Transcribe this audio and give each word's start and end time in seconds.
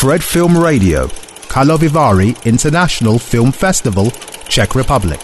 Fred 0.00 0.20
Film 0.20 0.62
Radio, 0.62 1.08
Karlovy 1.48 2.32
International 2.44 3.18
Film 3.18 3.50
Festival, 3.50 4.08
Czech 4.46 4.72
Republic. 4.76 5.18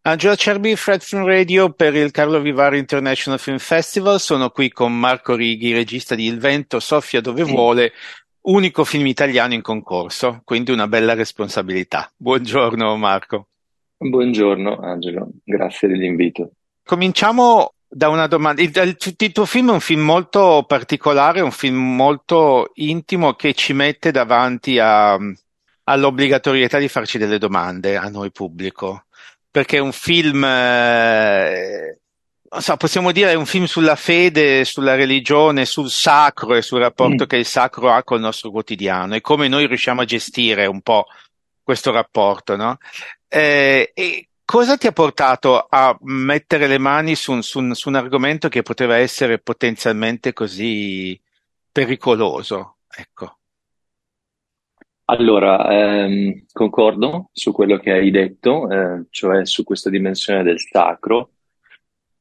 Angelo 0.00 0.34
Cerbi, 0.36 0.74
Fred 0.74 1.02
Film 1.02 1.26
Radio 1.26 1.68
per 1.68 1.94
il 1.94 2.10
Carlo 2.10 2.40
Vivari 2.40 2.78
International 2.78 3.38
Film 3.38 3.58
Festival. 3.58 4.18
Sono 4.18 4.48
qui 4.48 4.70
con 4.70 4.98
Marco 4.98 5.34
Righi, 5.34 5.74
regista 5.74 6.14
di 6.14 6.24
Il 6.24 6.38
Vento, 6.38 6.80
Sofia 6.80 7.20
dove 7.20 7.42
vuole, 7.42 7.92
unico 8.46 8.84
film 8.84 9.04
italiano 9.04 9.52
in 9.52 9.60
concorso, 9.60 10.40
quindi 10.46 10.70
una 10.70 10.88
bella 10.88 11.12
responsabilità. 11.12 12.10
Buongiorno 12.16 12.96
Marco. 12.96 13.48
Buongiorno 13.98 14.78
Angelo, 14.80 15.28
grazie 15.44 15.88
dell'invito. 15.88 16.52
Cominciamo 16.82 17.74
da 17.92 18.08
una 18.08 18.28
domanda. 18.28 18.62
Il, 18.62 18.70
il, 18.72 18.96
il, 19.18 19.32
tuo 19.32 19.44
film 19.44 19.70
è 19.70 19.72
un 19.72 19.80
film 19.80 20.02
molto 20.02 20.64
particolare, 20.66 21.40
un 21.40 21.50
film 21.50 21.96
molto 21.96 22.70
intimo 22.74 23.34
che 23.34 23.52
ci 23.52 23.72
mette 23.72 24.12
davanti 24.12 24.78
a, 24.78 25.18
all'obbligatorietà 25.84 26.78
di 26.78 26.88
farci 26.88 27.18
delle 27.18 27.38
domande 27.38 27.96
a 27.96 28.08
noi 28.08 28.30
pubblico. 28.30 29.06
Perché 29.50 29.78
è 29.78 29.80
un 29.80 29.90
film, 29.90 30.44
eh, 30.44 31.98
so, 32.58 32.76
possiamo 32.76 33.10
dire, 33.10 33.32
è 33.32 33.34
un 33.34 33.46
film 33.46 33.64
sulla 33.64 33.96
fede, 33.96 34.64
sulla 34.64 34.94
religione, 34.94 35.64
sul 35.64 35.90
sacro 35.90 36.54
e 36.54 36.62
sul 36.62 36.78
rapporto 36.78 37.24
mm. 37.24 37.26
che 37.26 37.36
il 37.36 37.46
sacro 37.46 37.90
ha 37.90 38.04
col 38.04 38.20
nostro 38.20 38.52
quotidiano 38.52 39.16
e 39.16 39.20
come 39.20 39.48
noi 39.48 39.66
riusciamo 39.66 40.02
a 40.02 40.04
gestire 40.04 40.66
un 40.66 40.80
po' 40.82 41.06
questo 41.64 41.90
rapporto, 41.90 42.54
no? 42.54 42.78
Eh, 43.26 43.90
e 43.92 44.29
cosa 44.50 44.76
ti 44.76 44.88
ha 44.88 44.92
portato 44.92 45.64
a 45.70 45.96
mettere 46.00 46.66
le 46.66 46.78
mani 46.78 47.14
su, 47.14 47.40
su, 47.40 47.72
su 47.72 47.88
un 47.88 47.94
argomento 47.94 48.48
che 48.48 48.62
poteva 48.62 48.96
essere 48.96 49.38
potenzialmente 49.38 50.32
così 50.32 51.16
pericoloso? 51.70 52.78
Ecco. 52.92 53.38
Allora, 55.04 55.70
ehm, 55.70 56.46
concordo 56.52 57.30
su 57.32 57.52
quello 57.52 57.78
che 57.78 57.92
hai 57.92 58.10
detto, 58.10 58.68
eh, 58.68 59.06
cioè 59.10 59.46
su 59.46 59.62
questa 59.62 59.88
dimensione 59.88 60.42
del 60.42 60.58
sacro. 60.58 61.30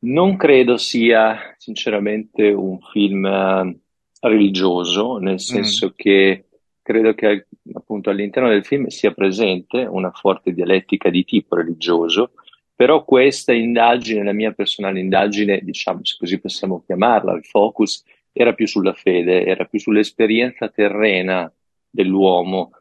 Non 0.01 0.37
credo 0.37 0.77
sia 0.77 1.55
sinceramente 1.57 2.51
un 2.51 2.77
film 2.93 3.25
eh, 3.25 3.79
religioso, 4.21 5.17
nel 5.17 5.33
mm. 5.33 5.37
senso 5.37 5.87
mm. 5.87 5.91
che 5.95 6.48
credo 6.89 7.13
che 7.13 7.45
appunto 7.71 8.09
all'interno 8.09 8.49
del 8.49 8.65
film 8.65 8.87
sia 8.87 9.13
presente 9.13 9.85
una 9.87 10.09
forte 10.09 10.53
dialettica 10.53 11.11
di 11.11 11.23
tipo 11.23 11.55
religioso, 11.55 12.31
però 12.75 13.05
questa 13.05 13.53
indagine, 13.53 14.23
la 14.23 14.33
mia 14.33 14.53
personale 14.53 14.99
indagine, 14.99 15.59
diciamo 15.61 15.99
se 16.01 16.15
così 16.17 16.39
possiamo 16.39 16.81
chiamarla, 16.83 17.35
il 17.35 17.45
focus 17.45 18.03
era 18.31 18.53
più 18.53 18.65
sulla 18.65 18.93
fede, 18.93 19.45
era 19.45 19.65
più 19.65 19.79
sull'esperienza 19.79 20.67
terrena 20.69 21.51
dell'uomo, 21.87 22.71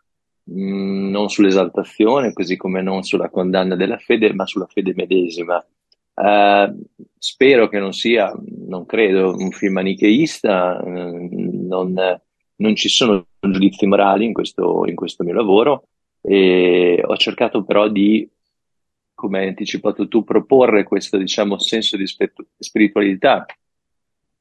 mh, 0.45 0.63
mm, 0.63 1.11
non 1.11 1.29
sull'esaltazione, 1.29 2.33
così 2.33 2.57
come 2.57 2.81
non 2.81 3.03
sulla 3.03 3.29
condanna 3.29 3.77
della 3.77 3.99
fede, 3.99 4.33
ma 4.33 4.47
sulla 4.47 4.67
fede 4.73 4.95
medesima. 4.97 5.63
Uh, 6.15 6.83
spero 7.19 7.69
che 7.69 7.79
non 7.79 7.93
sia, 7.93 8.35
non 8.67 8.87
credo, 8.87 9.35
un 9.37 9.51
film 9.51 9.75
manicheista, 9.75 10.81
uh, 10.83 11.29
non, 11.31 12.21
non 12.59 12.75
ci 12.75 12.89
sono 12.89 13.27
giudizi 13.41 13.87
morali 13.87 14.25
in 14.25 14.33
questo, 14.33 14.85
in 14.87 14.95
questo 14.95 15.25
mio 15.25 15.35
lavoro 15.35 15.89
e 16.21 17.03
ho 17.05 17.17
cercato 17.17 17.65
però 17.65 17.89
di, 17.89 18.29
come 19.15 19.41
hai 19.41 19.49
anticipato 19.49 20.09
tu, 20.09 20.25
proporre 20.25 20.85
questo 20.85 21.17
diciamo, 21.17 21.59
senso 21.59 21.97
di 21.97 22.07
spiritualità 22.59 23.47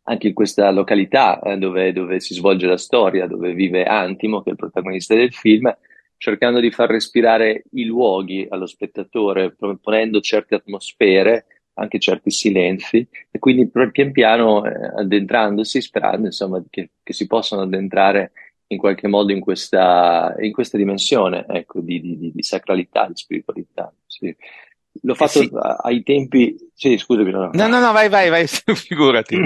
anche 0.09 0.27
in 0.27 0.33
questa 0.33 0.71
località 0.71 1.39
eh, 1.41 1.57
dove, 1.57 1.91
dove, 1.91 2.19
si 2.19 2.33
svolge 2.33 2.65
la 2.65 2.77
storia, 2.77 3.27
dove 3.27 3.53
vive 3.53 3.83
Antimo, 3.83 4.41
che 4.41 4.49
è 4.49 4.51
il 4.53 4.57
protagonista 4.57 5.13
del 5.13 5.33
film, 5.33 5.75
cercando 6.15 6.59
di 6.59 6.71
far 6.71 6.89
respirare 6.89 7.63
i 7.71 7.83
luoghi 7.83 8.47
allo 8.49 8.67
spettatore, 8.67 9.53
proponendo 9.53 10.21
certe 10.21 10.55
atmosfere 10.55 11.56
anche 11.77 11.99
certi 11.99 12.31
silenzi 12.31 13.07
e 13.29 13.39
quindi 13.39 13.69
pian 13.91 14.11
piano 14.11 14.65
eh, 14.65 14.71
addentrandosi, 14.97 15.81
sperando 15.81 16.25
insomma 16.25 16.63
che, 16.69 16.91
che, 17.03 17.13
si 17.13 17.27
possano 17.27 17.61
addentrare 17.61 18.31
in 18.67 18.77
qualche 18.77 19.07
modo 19.07 19.31
in 19.31 19.39
questa, 19.39 20.35
in 20.39 20.51
questa 20.51 20.77
dimensione 20.77 21.45
ecco, 21.47 21.79
di, 21.79 22.01
di, 22.01 22.31
di, 22.33 22.43
sacralità, 22.43 23.07
di 23.07 23.15
spiritualità. 23.15 23.93
Sì. 24.05 24.35
L'ho 25.01 25.13
eh 25.13 25.15
fatto 25.15 25.41
sì. 25.41 25.49
ai 25.53 26.03
tempi. 26.03 26.55
Sì, 26.73 26.97
scusami. 26.97 27.31
No, 27.31 27.49
no, 27.53 27.67
no, 27.67 27.79
no 27.79 27.91
vai, 27.91 28.09
vai, 28.09 28.29
vai, 28.29 28.47
figurati. 28.75 29.37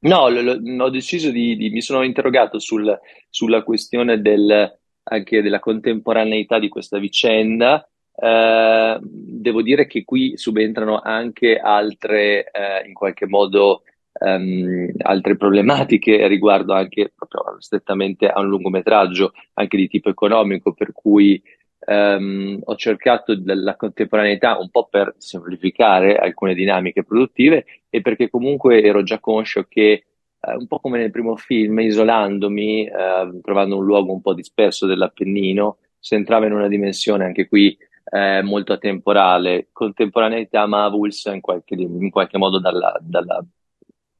No, 0.00 0.28
lo, 0.28 0.40
lo, 0.42 0.84
ho 0.84 0.90
deciso 0.90 1.30
di, 1.30 1.56
di, 1.56 1.70
mi 1.70 1.80
sono 1.80 2.02
interrogato 2.02 2.58
sul, 2.58 2.98
sulla 3.28 3.62
questione 3.62 4.20
del, 4.20 4.78
anche 5.04 5.42
della 5.42 5.58
contemporaneità 5.58 6.58
di 6.58 6.68
questa 6.68 6.98
vicenda 6.98 7.84
eh, 8.22 8.98
devo 9.00 9.62
dire 9.62 9.86
che 9.86 10.04
qui 10.04 10.36
subentrano 10.36 11.00
anche 11.00 11.58
altre, 11.58 12.50
eh, 12.50 12.86
in 12.86 12.92
qualche 12.92 13.26
modo, 13.26 13.82
um, 14.20 14.90
altre 14.98 15.36
problematiche 15.36 16.26
riguardo 16.28 16.74
anche 16.74 17.12
proprio 17.14 17.56
strettamente 17.60 18.28
a 18.28 18.40
un 18.40 18.48
lungometraggio, 18.48 19.32
anche 19.54 19.76
di 19.78 19.88
tipo 19.88 20.10
economico, 20.10 20.74
per 20.74 20.92
cui 20.92 21.42
um, 21.86 22.60
ho 22.62 22.76
cercato 22.76 23.34
la 23.42 23.76
contemporaneità 23.76 24.58
un 24.58 24.68
po' 24.68 24.86
per 24.88 25.14
semplificare 25.16 26.16
alcune 26.16 26.54
dinamiche 26.54 27.04
produttive 27.04 27.64
e 27.88 28.02
perché 28.02 28.28
comunque 28.28 28.82
ero 28.82 29.02
già 29.02 29.18
conscio 29.18 29.64
che 29.68 30.04
Uh, 30.42 30.56
un 30.58 30.66
po' 30.66 30.80
come 30.80 30.96
nel 30.96 31.10
primo 31.10 31.36
film, 31.36 31.80
isolandomi, 31.80 32.88
uh, 32.88 33.40
trovando 33.42 33.76
un 33.76 33.84
luogo 33.84 34.14
un 34.14 34.22
po' 34.22 34.32
disperso 34.32 34.86
dell'Appennino, 34.86 35.76
si 35.98 36.14
entrava 36.14 36.46
in 36.46 36.52
una 36.52 36.66
dimensione 36.66 37.26
anche 37.26 37.46
qui 37.46 37.76
eh, 38.04 38.42
molto 38.42 38.72
atemporale, 38.72 39.68
contemporaneità 39.72 40.66
ma 40.66 40.84
avulsa 40.84 41.32
in 41.32 41.40
qualche, 41.40 41.74
in 41.74 42.10
qualche 42.10 42.38
modo 42.38 42.58
dalla, 42.58 42.96
dalla, 43.00 43.44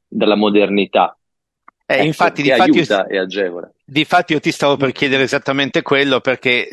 dalla 0.07 0.37
modernità. 0.37 1.17
Eh, 1.87 1.95
ecco, 1.95 2.05
infatti, 2.05 2.43
che 2.43 2.53
difatti 2.53 2.71
aiuta 2.71 3.07
io, 3.09 3.09
e 3.09 3.19
agevola. 3.19 3.73
Difatti 3.85 4.33
io 4.33 4.41
ti 4.41 4.53
stavo 4.53 4.77
per 4.77 4.93
chiedere 4.93 5.25
esattamente 5.25 5.83
quello 5.83 6.21
perché 6.21 6.69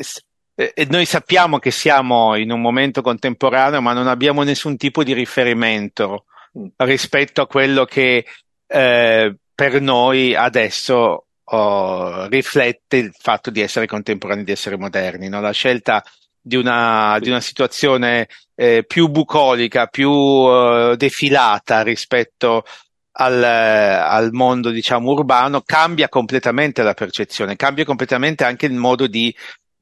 eh, 0.54 0.86
noi 0.90 1.04
sappiamo 1.04 1.58
che 1.58 1.70
siamo 1.70 2.36
in 2.36 2.52
un 2.52 2.60
momento 2.60 3.02
contemporaneo 3.02 3.80
ma 3.80 3.92
non 3.92 4.06
abbiamo 4.06 4.42
nessun 4.42 4.76
tipo 4.76 5.02
di 5.02 5.12
riferimento 5.12 6.24
mm. 6.56 6.66
rispetto 6.76 7.42
a 7.42 7.46
quello 7.46 7.84
che 7.84 8.24
eh, 8.66 9.36
per 9.54 9.80
noi 9.80 10.36
adesso 10.36 11.26
oh, 11.42 12.26
riflette 12.28 12.96
il 12.96 13.12
fatto 13.18 13.50
di 13.50 13.60
essere 13.60 13.86
contemporanei, 13.86 14.44
di 14.44 14.52
essere 14.52 14.76
moderni. 14.76 15.28
No? 15.28 15.40
La 15.40 15.50
scelta 15.50 16.02
di 16.48 16.56
una, 16.56 17.18
di 17.20 17.28
una 17.28 17.42
situazione 17.42 18.26
eh, 18.54 18.82
più 18.84 19.08
bucolica, 19.08 19.86
più 19.86 20.10
uh, 20.10 20.96
defilata 20.96 21.82
rispetto 21.82 22.64
al, 23.12 23.44
al, 23.44 24.32
mondo, 24.32 24.70
diciamo, 24.70 25.10
urbano, 25.10 25.60
cambia 25.60 26.08
completamente 26.08 26.82
la 26.82 26.94
percezione, 26.94 27.56
cambia 27.56 27.84
completamente 27.84 28.44
anche 28.44 28.64
il 28.64 28.72
modo 28.72 29.06
di, 29.06 29.34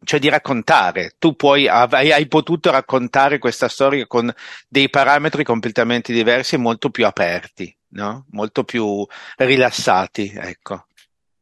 cioè 0.03 0.19
di 0.19 0.29
raccontare. 0.29 1.15
Tu 1.19 1.37
puoi, 1.37 1.69
hai, 1.69 2.11
hai 2.11 2.27
potuto 2.27 2.73
raccontare 2.73 3.39
questa 3.39 3.69
storia 3.69 4.05
con 4.09 4.33
dei 4.69 4.91
parametri 4.91 5.45
completamente 5.45 6.13
diversi 6.13 6.57
e 6.57 6.59
molto 6.59 6.91
più 6.91 7.07
aperti, 7.07 7.75
no? 7.91 8.27
Molto 8.31 8.65
più 8.65 9.07
rilassati, 9.37 10.33
ecco. 10.35 10.87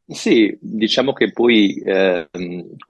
Sì, 0.06 0.54
diciamo 0.60 1.14
che 1.14 1.32
poi 1.32 1.76
eh, 1.82 2.28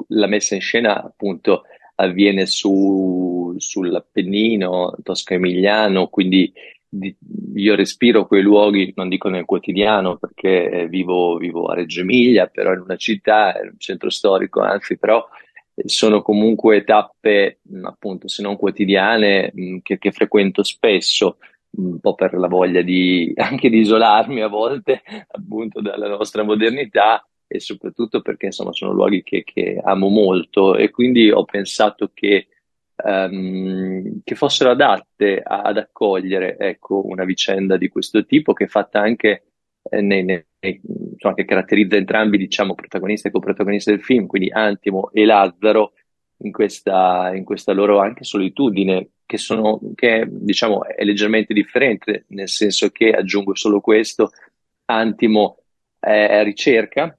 la 0.08 0.26
messa 0.26 0.56
in 0.56 0.60
scena 0.60 1.00
appunto 1.00 1.62
avviene 1.96 2.46
su, 2.46 3.54
sull'Appennino 3.56 4.96
tosco-emiliano, 5.02 6.08
quindi 6.08 6.52
di, 6.88 7.14
io 7.54 7.74
respiro 7.74 8.26
quei 8.26 8.42
luoghi, 8.42 8.92
non 8.96 9.08
dico 9.08 9.28
nel 9.28 9.44
quotidiano 9.44 10.16
perché 10.16 10.70
eh, 10.70 10.88
vivo, 10.88 11.36
vivo, 11.36 11.66
a 11.66 11.74
Reggio 11.74 12.00
Emilia, 12.00 12.46
però 12.46 12.72
in 12.72 12.80
una 12.80 12.96
città, 12.96 13.58
in 13.60 13.70
un 13.72 13.78
centro 13.78 14.10
storico, 14.10 14.60
anzi, 14.60 14.96
però 14.98 15.24
eh, 15.74 15.88
sono 15.88 16.22
comunque 16.22 16.84
tappe, 16.84 17.60
appunto, 17.82 18.28
se 18.28 18.42
non 18.42 18.56
quotidiane, 18.56 19.52
che, 19.82 19.98
che 19.98 20.12
frequento 20.12 20.62
spesso 20.62 21.38
un 21.76 21.98
po' 21.98 22.14
per 22.14 22.34
la 22.34 22.46
voglia 22.46 22.82
di 22.82 23.32
anche 23.36 23.68
di 23.68 23.78
isolarmi 23.78 24.40
a 24.42 24.48
volte 24.48 25.02
appunto 25.26 25.80
dalla 25.80 26.06
nostra 26.06 26.44
modernità 26.44 27.26
e 27.54 27.60
soprattutto 27.60 28.20
perché 28.20 28.46
insomma 28.46 28.72
sono 28.72 28.92
luoghi 28.92 29.22
che, 29.22 29.44
che 29.44 29.80
amo 29.80 30.08
molto 30.08 30.76
e 30.76 30.90
quindi 30.90 31.30
ho 31.30 31.44
pensato 31.44 32.10
che, 32.12 32.48
um, 32.96 34.20
che 34.24 34.34
fossero 34.34 34.70
adatte 34.70 35.40
a, 35.40 35.62
ad 35.62 35.76
accogliere 35.76 36.56
ecco, 36.58 37.06
una 37.06 37.24
vicenda 37.24 37.76
di 37.76 37.86
questo 37.88 38.24
tipo 38.26 38.52
che 38.52 38.64
è 38.64 38.66
fatta 38.66 39.00
anche 39.00 39.44
eh, 39.82 40.00
nei, 40.00 40.24
nei, 40.24 40.44
insomma, 41.12 41.34
che 41.34 41.44
caratterizza 41.44 41.94
entrambi 41.94 42.38
diciamo 42.38 42.74
protagonisti 42.74 43.28
e 43.28 43.30
coprotagonisti 43.30 43.90
del 43.90 44.02
film, 44.02 44.26
quindi 44.26 44.50
Antimo 44.50 45.10
e 45.12 45.24
Lazzaro 45.24 45.92
in 46.38 46.50
questa, 46.50 47.30
in 47.36 47.44
questa 47.44 47.72
loro 47.72 48.00
anche 48.00 48.24
solitudine 48.24 49.10
che, 49.24 49.38
sono, 49.38 49.80
che 49.94 50.26
diciamo 50.28 50.84
è 50.86 51.04
leggermente 51.04 51.54
differente 51.54 52.24
nel 52.30 52.48
senso 52.48 52.88
che 52.90 53.12
aggiungo 53.12 53.54
solo 53.54 53.80
questo 53.80 54.32
Antimo 54.86 55.58
è 56.00 56.42
ricerca 56.42 57.16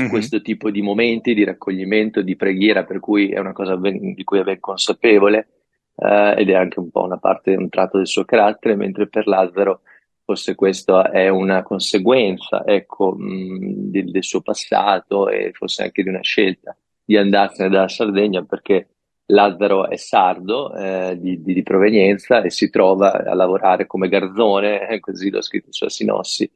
mm-hmm. 0.00 0.10
questo 0.10 0.40
tipo 0.40 0.70
di 0.70 0.82
momenti 0.82 1.34
di 1.34 1.44
raccoglimento, 1.44 2.22
di 2.22 2.36
preghiera, 2.36 2.84
per 2.84 3.00
cui 3.00 3.30
è 3.30 3.38
una 3.38 3.52
cosa 3.52 3.76
ben, 3.76 4.14
di 4.14 4.24
cui 4.24 4.38
è 4.38 4.42
ben 4.42 4.60
consapevole 4.60 5.48
eh, 5.96 6.34
ed 6.36 6.50
è 6.50 6.54
anche 6.54 6.78
un 6.78 6.90
po' 6.90 7.04
una 7.04 7.18
parte, 7.18 7.54
un 7.54 7.68
tratto 7.68 7.96
del 7.96 8.06
suo 8.06 8.24
carattere, 8.24 8.76
mentre 8.76 9.08
per 9.08 9.26
Lazzaro 9.26 9.80
forse 10.24 10.54
questa 10.54 11.10
è 11.10 11.28
una 11.28 11.62
conseguenza 11.62 12.62
ecco, 12.66 13.14
mh, 13.16 13.90
del, 13.90 14.10
del, 14.10 14.24
suo 14.24 14.42
passato 14.42 15.30
e 15.30 15.52
forse 15.54 15.84
anche 15.84 16.02
di 16.02 16.10
una 16.10 16.20
scelta 16.20 16.76
di 17.02 17.16
andarsene 17.16 17.70
dalla 17.70 17.88
Sardegna 17.88 18.44
perché 18.44 18.88
Lazzaro 19.30 19.88
è 19.88 19.96
sardo 19.96 20.74
eh, 20.74 21.16
di, 21.18 21.42
di, 21.42 21.54
di, 21.54 21.62
provenienza 21.62 22.42
e 22.42 22.50
si 22.50 22.68
trova 22.68 23.12
a 23.12 23.34
lavorare 23.34 23.86
come 23.86 24.08
garzone, 24.08 24.88
eh, 24.88 25.00
così 25.00 25.30
l'ho 25.30 25.40
scritto 25.40 25.68
sulla 25.70 25.88
Sinossi, 25.88 26.44
in 26.44 26.50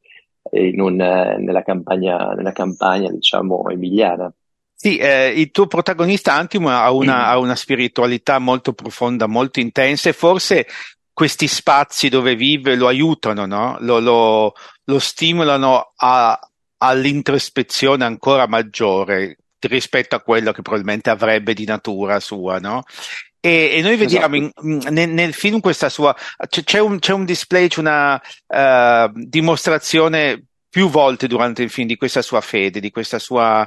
un, 0.51 1.01
eh, 1.01 1.37
nella, 1.39 1.63
campagna, 1.63 2.33
nella 2.33 2.53
campagna 2.53 3.11
diciamo 3.11 3.69
emiliana. 3.69 4.33
Sì, 4.75 4.97
eh, 4.97 5.29
il 5.29 5.51
tuo 5.53 5.67
protagonista 5.67 6.35
Antimo 6.35 6.69
ha 6.69 6.91
una, 6.91 7.19
mm. 7.19 7.25
ha 7.31 7.39
una, 7.39 7.55
spiritualità 7.55 8.39
molto 8.39 8.73
profonda, 8.73 9.27
molto 9.27 9.61
intensa 9.61 10.09
e 10.09 10.13
forse 10.13 10.67
questi 11.13 11.47
spazi 11.47 12.09
dove 12.09 12.35
vive 12.35 12.75
lo 12.75 12.89
aiutano, 12.89 13.47
no? 13.47 13.77
lo, 13.81 14.01
lo, 14.01 14.55
lo 14.85 14.99
stimolano 14.99 15.93
a, 15.95 16.39
all'introspezione 16.79 18.05
ancora 18.05 18.49
maggiore 18.49 19.37
rispetto 19.61 20.17
a 20.17 20.21
quello 20.21 20.51
che 20.51 20.63
probabilmente 20.63 21.11
avrebbe 21.11 21.55
di 21.55 21.65
natura 21.65 22.19
sua, 22.19 22.59
no? 22.59 22.83
E, 23.45 23.71
e 23.73 23.81
noi 23.83 23.97
vediamo 23.97 24.37
esatto. 24.37 24.67
in, 24.69 24.79
nel, 24.91 25.09
nel, 25.09 25.35
film 25.35 25.59
questa 25.59 25.89
sua, 25.89 26.15
c'è, 26.49 26.79
un, 26.79 27.01
c'è 27.01 27.13
un 27.13 27.25
display, 27.25 27.67
c'è 27.67 27.81
una 27.81 28.15
uh, 28.15 29.11
dimostrazione 29.15 30.45
più 30.69 30.89
volte 30.89 31.27
durante 31.27 31.65
il 31.65 31.71
film 31.71 31.89
di 31.89 31.97
questa 31.97 32.23
sua 32.23 32.41
fede, 32.41 32.79
di 32.79 32.93
questa 32.93 33.19
sua, 33.19 33.67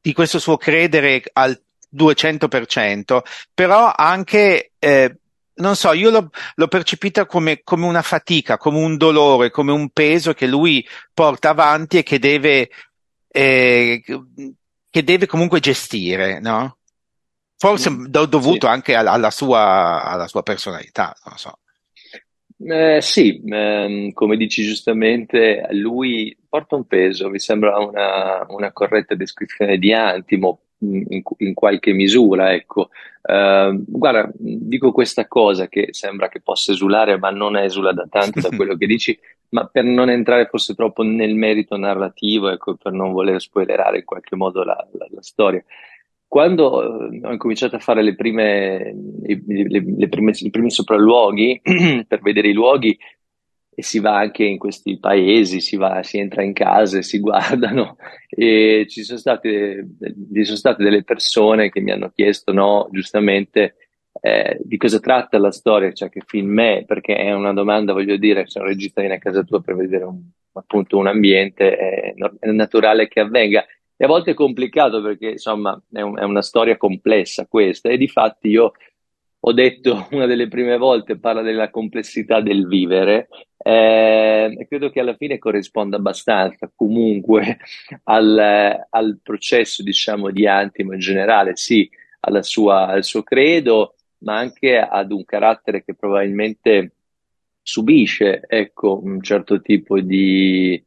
di 0.00 0.12
questo 0.12 0.38
suo 0.38 0.56
credere 0.56 1.20
al 1.32 1.60
200%, 1.92 3.22
però 3.52 3.92
anche 3.92 4.70
eh, 4.78 5.16
non 5.54 5.74
so, 5.74 5.92
io 5.92 6.10
l'ho, 6.10 6.30
l'ho 6.54 6.68
percepita 6.68 7.26
come, 7.26 7.62
come, 7.64 7.86
una 7.86 8.02
fatica, 8.02 8.56
come 8.56 8.78
un 8.78 8.96
dolore, 8.96 9.50
come 9.50 9.72
un 9.72 9.88
peso 9.90 10.32
che 10.32 10.46
lui 10.46 10.86
porta 11.12 11.50
avanti 11.50 11.98
e 11.98 12.02
che 12.04 12.20
deve, 12.20 12.70
eh, 13.28 14.00
che 14.90 15.04
deve 15.04 15.26
comunque 15.26 15.58
gestire, 15.58 16.38
no? 16.38 16.75
Forse 17.56 17.90
mm, 17.90 18.04
do, 18.06 18.26
dovuto 18.26 18.66
sì. 18.66 18.72
anche 18.72 18.94
alla, 18.94 19.12
alla, 19.12 19.30
sua, 19.30 20.04
alla, 20.04 20.26
sua, 20.28 20.42
personalità, 20.42 21.14
non 21.24 21.36
so. 21.36 21.58
Eh, 22.58 23.00
sì, 23.02 23.42
ehm, 23.46 24.12
come 24.12 24.36
dici 24.36 24.62
giustamente, 24.62 25.66
lui 25.72 26.36
porta 26.48 26.76
un 26.76 26.86
peso, 26.86 27.28
mi 27.28 27.38
sembra 27.38 27.78
una, 27.78 28.44
una 28.48 28.72
corretta 28.72 29.14
descrizione 29.14 29.78
di 29.78 29.92
Antimo, 29.92 30.60
in, 30.80 31.22
in 31.38 31.54
qualche 31.54 31.92
misura, 31.92 32.52
ecco. 32.52 32.90
Uh, 33.22 33.82
guarda, 33.86 34.30
dico 34.36 34.92
questa 34.92 35.26
cosa 35.26 35.66
che 35.68 35.88
sembra 35.90 36.28
che 36.28 36.40
possa 36.40 36.72
esulare, 36.72 37.18
ma 37.18 37.30
non 37.30 37.56
esula 37.56 37.92
da 37.92 38.06
tanto 38.08 38.40
da 38.40 38.50
quello 38.54 38.76
che 38.76 38.86
dici, 38.86 39.18
ma 39.50 39.66
per 39.66 39.84
non 39.84 40.10
entrare 40.10 40.46
forse 40.46 40.74
troppo 40.74 41.02
nel 41.02 41.34
merito 41.34 41.76
narrativo, 41.76 42.50
ecco, 42.50 42.76
per 42.76 42.92
non 42.92 43.12
voler 43.12 43.40
spoilerare 43.40 43.98
in 43.98 44.04
qualche 44.04 44.36
modo 44.36 44.62
la, 44.62 44.76
la, 44.92 45.06
la 45.10 45.22
storia. 45.22 45.64
Quando 46.28 47.08
uh, 47.08 47.26
ho 47.26 47.32
incominciato 47.32 47.76
a 47.76 47.80
fare 47.80 48.02
le 48.02 48.14
prime, 48.14 48.94
le, 49.22 49.42
le, 49.46 50.08
prime, 50.08 50.32
i 50.34 50.50
primi 50.50 50.70
sopralluoghi 50.70 51.60
per 52.06 52.20
vedere 52.20 52.48
i 52.48 52.52
luoghi, 52.52 52.96
e 53.78 53.82
si 53.82 54.00
va 54.00 54.16
anche 54.16 54.42
in 54.42 54.56
questi 54.56 54.98
paesi, 54.98 55.60
si, 55.60 55.76
va, 55.76 56.02
si 56.02 56.16
entra 56.16 56.42
in 56.42 56.54
case, 56.54 57.02
si 57.02 57.20
guardano 57.20 57.98
e 58.26 58.86
ci 58.88 59.02
sono 59.02 59.18
state, 59.18 59.86
ci 60.32 60.44
sono 60.44 60.56
state 60.56 60.82
delle 60.82 61.04
persone 61.04 61.68
che 61.70 61.80
mi 61.80 61.90
hanno 61.90 62.10
chiesto, 62.14 62.54
no, 62.54 62.88
giustamente, 62.90 63.76
eh, 64.22 64.58
di 64.62 64.78
cosa 64.78 64.98
tratta 64.98 65.38
la 65.38 65.52
storia, 65.52 65.92
cioè 65.92 66.08
che 66.08 66.22
film 66.24 66.58
è, 66.58 66.84
perché 66.86 67.16
è 67.16 67.34
una 67.34 67.52
domanda, 67.52 67.92
voglio 67.92 68.16
dire, 68.16 68.46
se 68.46 68.60
un 68.60 68.66
regista 68.66 69.00
viene 69.00 69.16
a 69.16 69.20
casa 69.20 69.42
tua 69.42 69.60
per 69.60 69.76
vedere 69.76 70.04
un, 70.04 70.22
appunto 70.54 70.96
un 70.96 71.06
ambiente, 71.06 71.76
è, 71.76 72.14
è, 72.14 72.50
naturale 72.50 73.08
che 73.08 73.20
avvenga. 73.20 73.64
E 73.96 74.04
a 74.04 74.08
volte 74.08 74.32
è 74.32 74.34
complicato 74.34 75.00
perché, 75.00 75.30
insomma, 75.30 75.80
è, 75.90 76.00
un, 76.00 76.18
è 76.18 76.22
una 76.22 76.42
storia 76.42 76.76
complessa 76.76 77.46
questa 77.46 77.88
e 77.88 77.96
di 77.96 78.08
fatti 78.08 78.48
io 78.48 78.72
ho 79.38 79.52
detto 79.52 80.06
una 80.12 80.26
delle 80.26 80.48
prime 80.48 80.76
volte, 80.76 81.18
parla 81.18 81.42
della 81.42 81.70
complessità 81.70 82.40
del 82.40 82.66
vivere 82.66 83.28
eh, 83.58 84.54
e 84.58 84.66
credo 84.68 84.90
che 84.90 85.00
alla 85.00 85.16
fine 85.16 85.38
corrisponda 85.38 85.96
abbastanza 85.96 86.70
comunque 86.74 87.58
al, 88.04 88.86
al 88.88 89.18
processo, 89.22 89.82
diciamo, 89.82 90.30
di 90.30 90.46
Antimo 90.46 90.92
in 90.92 91.00
generale, 91.00 91.56
sì, 91.56 91.88
sua, 92.40 92.86
al 92.88 93.04
suo 93.04 93.22
credo, 93.22 93.94
ma 94.18 94.36
anche 94.36 94.78
ad 94.78 95.12
un 95.12 95.24
carattere 95.24 95.84
che 95.84 95.94
probabilmente 95.94 96.92
subisce, 97.62 98.42
ecco, 98.46 99.00
un 99.02 99.20
certo 99.22 99.60
tipo 99.60 100.00
di, 100.00 100.80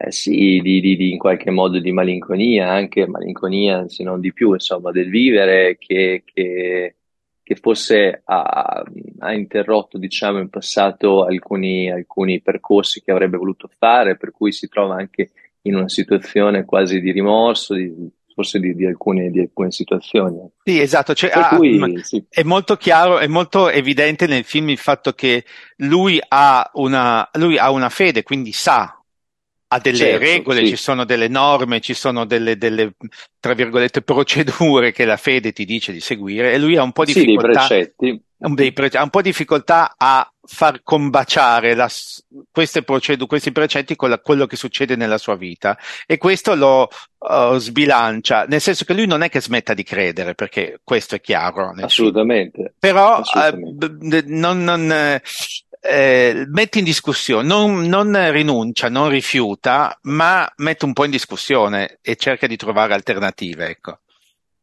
eh 0.00 0.12
sì, 0.12 0.60
di, 0.62 0.80
di, 0.80 0.96
di, 0.96 1.10
in 1.12 1.18
qualche 1.18 1.50
modo 1.50 1.80
di 1.80 1.92
malinconia, 1.92 2.70
anche 2.70 3.06
malinconia, 3.06 3.88
se 3.88 4.04
non 4.04 4.20
di 4.20 4.32
più, 4.32 4.52
insomma, 4.52 4.92
del 4.92 5.10
vivere 5.10 5.76
che, 5.78 6.22
che 6.24 6.94
che 7.48 7.54
forse 7.54 8.20
ha, 8.26 8.84
ha 9.20 9.32
interrotto, 9.32 9.96
diciamo, 9.96 10.38
in 10.38 10.50
passato 10.50 11.24
alcuni, 11.24 11.90
alcuni 11.90 12.42
percorsi 12.42 13.00
che 13.00 13.10
avrebbe 13.10 13.38
voluto 13.38 13.70
fare, 13.78 14.18
per 14.18 14.32
cui 14.32 14.52
si 14.52 14.68
trova 14.68 14.96
anche 14.96 15.30
in 15.62 15.74
una 15.74 15.88
situazione 15.88 16.66
quasi 16.66 17.00
di 17.00 17.10
rimorso, 17.10 17.72
di, 17.72 17.90
forse 18.34 18.60
di, 18.60 18.74
di, 18.74 18.84
alcune, 18.84 19.30
di, 19.30 19.40
alcune, 19.40 19.70
situazioni. 19.70 20.46
Sì, 20.62 20.78
esatto. 20.78 21.14
Cioè, 21.14 21.30
ah, 21.32 21.56
cui, 21.56 22.02
sì. 22.02 22.22
È 22.28 22.42
molto 22.42 22.76
chiaro, 22.76 23.18
è 23.18 23.26
molto 23.26 23.70
evidente 23.70 24.26
nel 24.26 24.44
film 24.44 24.68
il 24.68 24.76
fatto 24.76 25.14
che 25.14 25.46
lui 25.76 26.20
ha 26.28 26.70
una, 26.74 27.30
lui 27.38 27.56
ha 27.56 27.70
una 27.70 27.88
fede, 27.88 28.24
quindi 28.24 28.52
sa 28.52 28.97
ha 29.70 29.78
delle 29.80 29.96
certo, 29.96 30.18
regole, 30.18 30.60
sì. 30.60 30.68
ci 30.68 30.76
sono 30.76 31.04
delle 31.04 31.28
norme, 31.28 31.80
ci 31.80 31.94
sono 31.94 32.24
delle, 32.24 32.56
delle, 32.56 32.94
tra 33.38 33.52
virgolette, 33.52 34.00
procedure 34.02 34.92
che 34.92 35.04
la 35.04 35.18
fede 35.18 35.52
ti 35.52 35.64
dice 35.64 35.92
di 35.92 36.00
seguire 36.00 36.52
e 36.52 36.58
lui 36.58 36.76
ha 36.76 36.82
un 36.82 36.92
po' 36.92 37.04
di 37.04 37.12
sì, 37.12 37.20
difficoltà. 37.20 37.66
Precetti. 37.66 38.22
Pre- 38.72 38.90
ha 38.92 39.02
un 39.02 39.10
po' 39.10 39.20
di 39.20 39.30
difficoltà 39.30 39.94
a 39.96 40.32
far 40.46 40.80
combaciare 40.84 41.74
la, 41.74 41.90
queste 42.50 42.82
procedure, 42.82 43.26
questi 43.26 43.50
precetti 43.52 43.96
con 43.96 44.10
la, 44.10 44.18
quello 44.20 44.46
che 44.46 44.56
succede 44.56 44.94
nella 44.94 45.18
sua 45.18 45.34
vita 45.34 45.76
e 46.06 46.18
questo 46.18 46.54
lo 46.54 46.88
uh, 47.18 47.58
sbilancia, 47.58 48.44
nel 48.44 48.60
senso 48.60 48.84
che 48.84 48.94
lui 48.94 49.06
non 49.06 49.22
è 49.22 49.28
che 49.28 49.40
smetta 49.40 49.74
di 49.74 49.82
credere, 49.82 50.34
perché 50.34 50.78
questo 50.84 51.16
è 51.16 51.20
chiaro. 51.20 51.74
Assolutamente. 51.76 52.56
Film. 52.56 52.72
Però 52.78 53.16
Assolutamente. 53.16 53.86
Uh, 53.86 54.22
non, 54.28 54.62
non, 54.62 55.20
eh, 55.80 56.44
mette 56.48 56.78
in 56.78 56.84
discussione, 56.84 57.46
non, 57.46 57.86
non, 57.86 58.30
rinuncia, 58.32 58.88
non 58.88 59.08
rifiuta, 59.08 59.98
ma 60.02 60.50
mette 60.56 60.84
un 60.84 60.92
po' 60.92 61.04
in 61.04 61.10
discussione 61.10 61.98
e 62.02 62.16
cerca 62.16 62.46
di 62.46 62.56
trovare 62.56 62.94
alternative. 62.94 63.68
Ecco. 63.68 63.98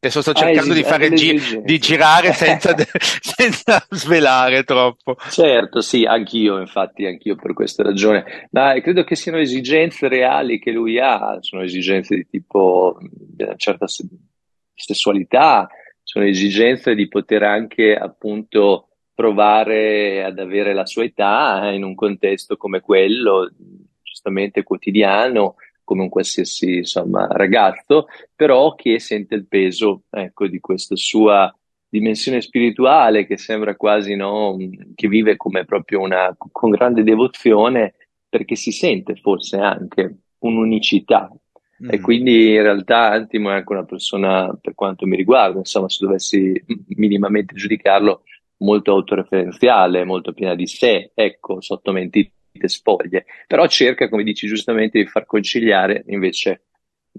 Adesso 0.06 0.22
sto 0.22 0.34
cercando 0.34 0.74
ah, 0.74 0.76
di, 0.76 0.84
fare 0.84 1.10
gi- 1.10 1.62
di 1.64 1.80
girare 1.80 2.32
senza, 2.32 2.76
senza, 3.00 3.84
svelare 3.90 4.64
troppo. 4.64 5.16
Certo, 5.32 5.82
sì, 5.82 6.04
anch'io, 6.06 6.60
infatti, 6.60 7.06
anch'io 7.06 7.36
per 7.36 7.54
questa 7.54 7.82
ragione. 7.82 8.48
Ma 8.52 8.80
credo 8.82 9.04
che 9.04 9.16
siano 9.16 9.40
esigenze 9.40 10.08
reali 10.08 10.60
che 10.60 10.70
lui 10.70 11.00
ha, 11.00 11.38
sono 11.40 11.64
esigenze 11.64 12.16
di 12.16 12.28
tipo 12.28 12.98
di 13.02 13.44
una 13.44 13.56
certa 13.56 13.88
sessualità, 14.76 15.68
sono 16.04 16.26
esigenze 16.26 16.94
di 16.94 17.08
poter 17.08 17.42
anche 17.42 17.96
appunto 17.96 18.90
provare 19.16 20.24
ad 20.24 20.38
avere 20.38 20.74
la 20.74 20.86
sua 20.86 21.06
età 21.06 21.72
in 21.72 21.84
un 21.84 21.96
contesto 21.96 22.58
come 22.58 22.82
quello, 22.82 23.50
giustamente 24.04 24.62
quotidiano, 24.62 25.56
come 25.86 26.02
un 26.02 26.10
qualsiasi 26.10 26.78
insomma, 26.78 27.28
ragazzo, 27.32 28.08
però 28.36 28.76
che 28.76 29.00
sente 29.00 29.36
il 29.36 29.48
peso 29.48 30.04
ecco, 30.10 30.48
di 30.48 30.60
questa 30.60 30.96
sua 30.96 31.56
dimensione 31.88 32.42
spirituale 32.42 33.26
che 33.26 33.38
sembra 33.38 33.76
quasi 33.78 34.16
no, 34.16 34.58
che 34.94 35.08
vive 35.08 35.38
come 35.38 35.64
proprio 35.64 36.02
una 36.02 36.36
con 36.38 36.70
grande 36.70 37.04
devozione 37.04 37.94
perché 38.28 38.56
si 38.56 38.72
sente 38.72 39.16
forse 39.16 39.58
anche 39.58 40.18
un'unicità 40.40 41.32
mm. 41.32 41.90
e 41.90 42.02
quindi 42.02 42.52
in 42.52 42.62
realtà 42.64 43.12
Antimo 43.12 43.50
è 43.50 43.54
anche 43.54 43.72
una 43.72 43.86
persona 43.86 44.54
per 44.60 44.76
quanto 44.76 45.06
mi 45.06 45.16
riguarda 45.16 45.60
insomma 45.60 45.88
se 45.88 46.06
dovessi 46.06 46.62
minimamente 46.98 47.56
giudicarlo 47.56 48.24
molto 48.66 48.92
autoreferenziale, 48.92 50.04
molto 50.04 50.34
piena 50.34 50.56
di 50.56 50.68
sé, 50.68 51.12
ecco, 51.14 51.62
sotto 51.62 51.92
mentite 51.92 52.34
spoglie, 52.66 53.26
però 53.48 53.68
cerca, 53.68 54.10
come 54.10 54.24
dici 54.24 54.48
giustamente, 54.48 54.98
di 54.98 55.08
far 55.08 55.26
conciliare 55.26 56.04
invece 56.08 56.64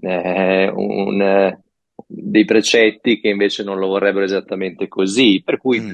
eh, 0.01 0.69
un, 0.69 1.21
eh, 1.21 1.63
dei 2.05 2.45
precetti 2.45 3.19
che 3.19 3.29
invece 3.29 3.63
non 3.63 3.79
lo 3.79 3.87
vorrebbero 3.87 4.25
esattamente 4.25 4.87
così, 4.87 5.41
per 5.43 5.57
cui, 5.57 5.79
mm. 5.79 5.91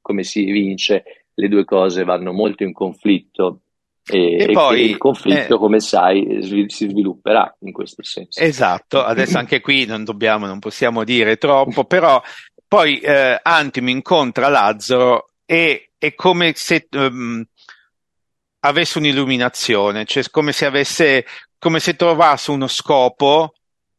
come 0.00 0.22
si 0.22 0.44
vince, 0.44 1.02
le 1.34 1.48
due 1.48 1.64
cose 1.64 2.04
vanno 2.04 2.32
molto 2.32 2.62
in 2.62 2.72
conflitto 2.72 3.62
E, 4.10 4.48
e, 4.48 4.52
poi, 4.52 4.90
il 4.90 4.98
conflitto, 4.98 5.54
eh, 5.54 5.58
come 5.58 5.78
sai, 5.78 6.40
si 6.42 6.88
svilupperà 6.88 7.56
in 7.60 7.72
questo 7.72 8.02
senso. 8.02 8.40
Esatto, 8.40 9.00
adesso 9.02 9.38
anche 9.38 9.60
qui 9.60 9.86
non 9.86 10.02
dobbiamo, 10.02 10.46
non 10.46 10.58
possiamo 10.58 11.04
dire 11.04 11.36
troppo, 11.36 11.84
però 11.84 12.20
poi 12.72 13.00
eh, 13.00 13.38
Antimo 13.42 13.90
incontra 13.90 14.48
Lazzaro 14.48 15.32
e 15.44 15.90
è 15.98 16.14
come 16.14 16.54
se 16.56 16.88
um, 16.92 17.44
avesse 18.60 18.96
un'illuminazione, 18.96 20.06
cioè 20.06 20.24
come 20.30 20.52
se 20.52 20.64
avesse, 20.64 21.26
come 21.58 21.80
se 21.80 21.96
trovasse 21.96 22.50
uno 22.50 22.68
scopo 22.68 23.52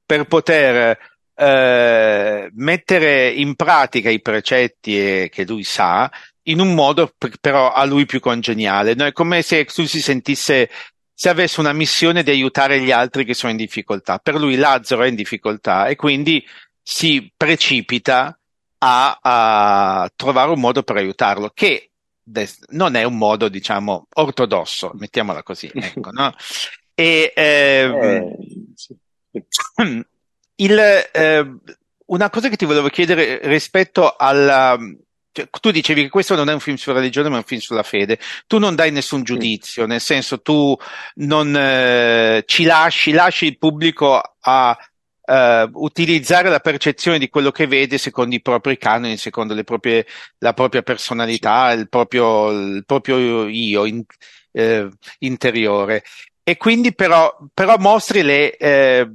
per 0.04 0.26
poter 0.26 0.98
eh, 1.36 2.50
mettere 2.52 3.30
in 3.30 3.54
pratica 3.54 4.10
i 4.10 4.22
precetti 4.22 5.30
che 5.30 5.46
lui 5.48 5.64
sa 5.64 6.12
in 6.46 6.60
un 6.60 6.74
modo 6.74 7.14
però 7.40 7.74
a 7.74 7.86
lui 7.86 8.08
più 8.08 8.20
congeniale. 8.20 8.96
No? 8.96 9.06
È 9.06 9.12
come 9.12 9.44
se 9.44 9.68
lui 9.76 9.86
si 9.86 10.02
sentisse 10.02 10.72
se 11.14 11.30
avesse 11.30 11.60
una 11.60 11.74
missione 11.74 12.24
di 12.24 12.32
aiutare 12.32 12.82
gli 12.82 12.90
altri 12.90 13.24
che 13.24 13.36
sono 13.36 13.52
in 13.52 13.58
difficoltà. 13.60 14.18
Per 14.18 14.34
lui 14.34 14.56
Lazzaro 14.56 15.04
è 15.04 15.10
in 15.10 15.16
difficoltà 15.16 15.86
e 15.86 15.96
quindi 15.96 16.44
si 16.82 17.32
precipita 17.38 18.36
a, 18.84 19.20
a 19.22 20.12
trovare 20.14 20.52
un 20.52 20.60
modo 20.60 20.84
per 20.84 20.98
aiutarlo, 20.98 21.52
che 21.54 21.92
non 22.70 22.96
è 22.96 23.04
un 23.04 23.18
modo, 23.18 23.48
diciamo, 23.48 24.08
ortodosso, 24.14 24.92
mettiamola 24.96 25.42
così. 25.42 25.72
Ecco, 25.74 26.12
no? 26.12 26.34
E, 26.94 27.32
ehm, 27.34 27.96
eh, 27.96 28.38
sì. 28.76 28.96
il, 30.56 30.80
eh, 31.12 31.54
una 32.06 32.30
cosa 32.30 32.50
che 32.50 32.58
ti 32.58 32.66
volevo 32.66 32.90
chiedere 32.90 33.40
rispetto 33.44 34.16
alla, 34.18 34.78
cioè, 35.32 35.48
tu 35.50 35.72
dicevi 35.72 36.04
che 36.04 36.10
questo 36.10 36.36
non 36.36 36.50
è 36.50 36.54
un 36.54 36.60
film 36.60 36.76
sulla 36.76 37.00
religione, 37.00 37.30
ma 37.30 37.36
è 37.36 37.40
un 37.40 37.46
film 37.46 37.62
sulla 37.62 37.84
fede. 37.84 38.20
Tu 38.48 38.60
non 38.60 38.76
dai 38.76 38.92
nessun 38.92 39.24
giudizio, 39.24 39.86
nel 39.86 40.02
senso 40.02 40.42
tu 40.42 40.76
non 41.16 41.56
eh, 41.56 42.44
ci 42.46 42.64
lasci, 42.66 43.12
lasci 43.12 43.46
il 43.46 43.58
pubblico 43.58 44.22
a 44.42 44.78
eh, 45.26 45.70
utilizzare 45.74 46.50
la 46.50 46.60
percezione 46.60 47.20
di 47.20 47.30
quello 47.30 47.52
che 47.52 47.68
vede 47.68 47.98
secondo 47.98 48.36
i 48.36 48.42
propri 48.42 48.78
canoni, 48.78 49.18
secondo 49.18 49.62
proprie, 49.64 50.06
la 50.40 50.54
propria 50.54 50.82
personalità, 50.82 51.72
il 51.72 51.90
proprio, 51.90 52.50
il 52.52 52.84
proprio 52.86 53.48
io 53.48 53.86
in, 53.86 54.04
eh, 54.52 54.90
interiore. 55.20 56.04
E 56.44 56.58
quindi 56.58 56.94
però, 56.94 57.36
però 57.54 57.78
mostri 57.78 58.22
le, 58.22 58.58
eh, 58.58 59.10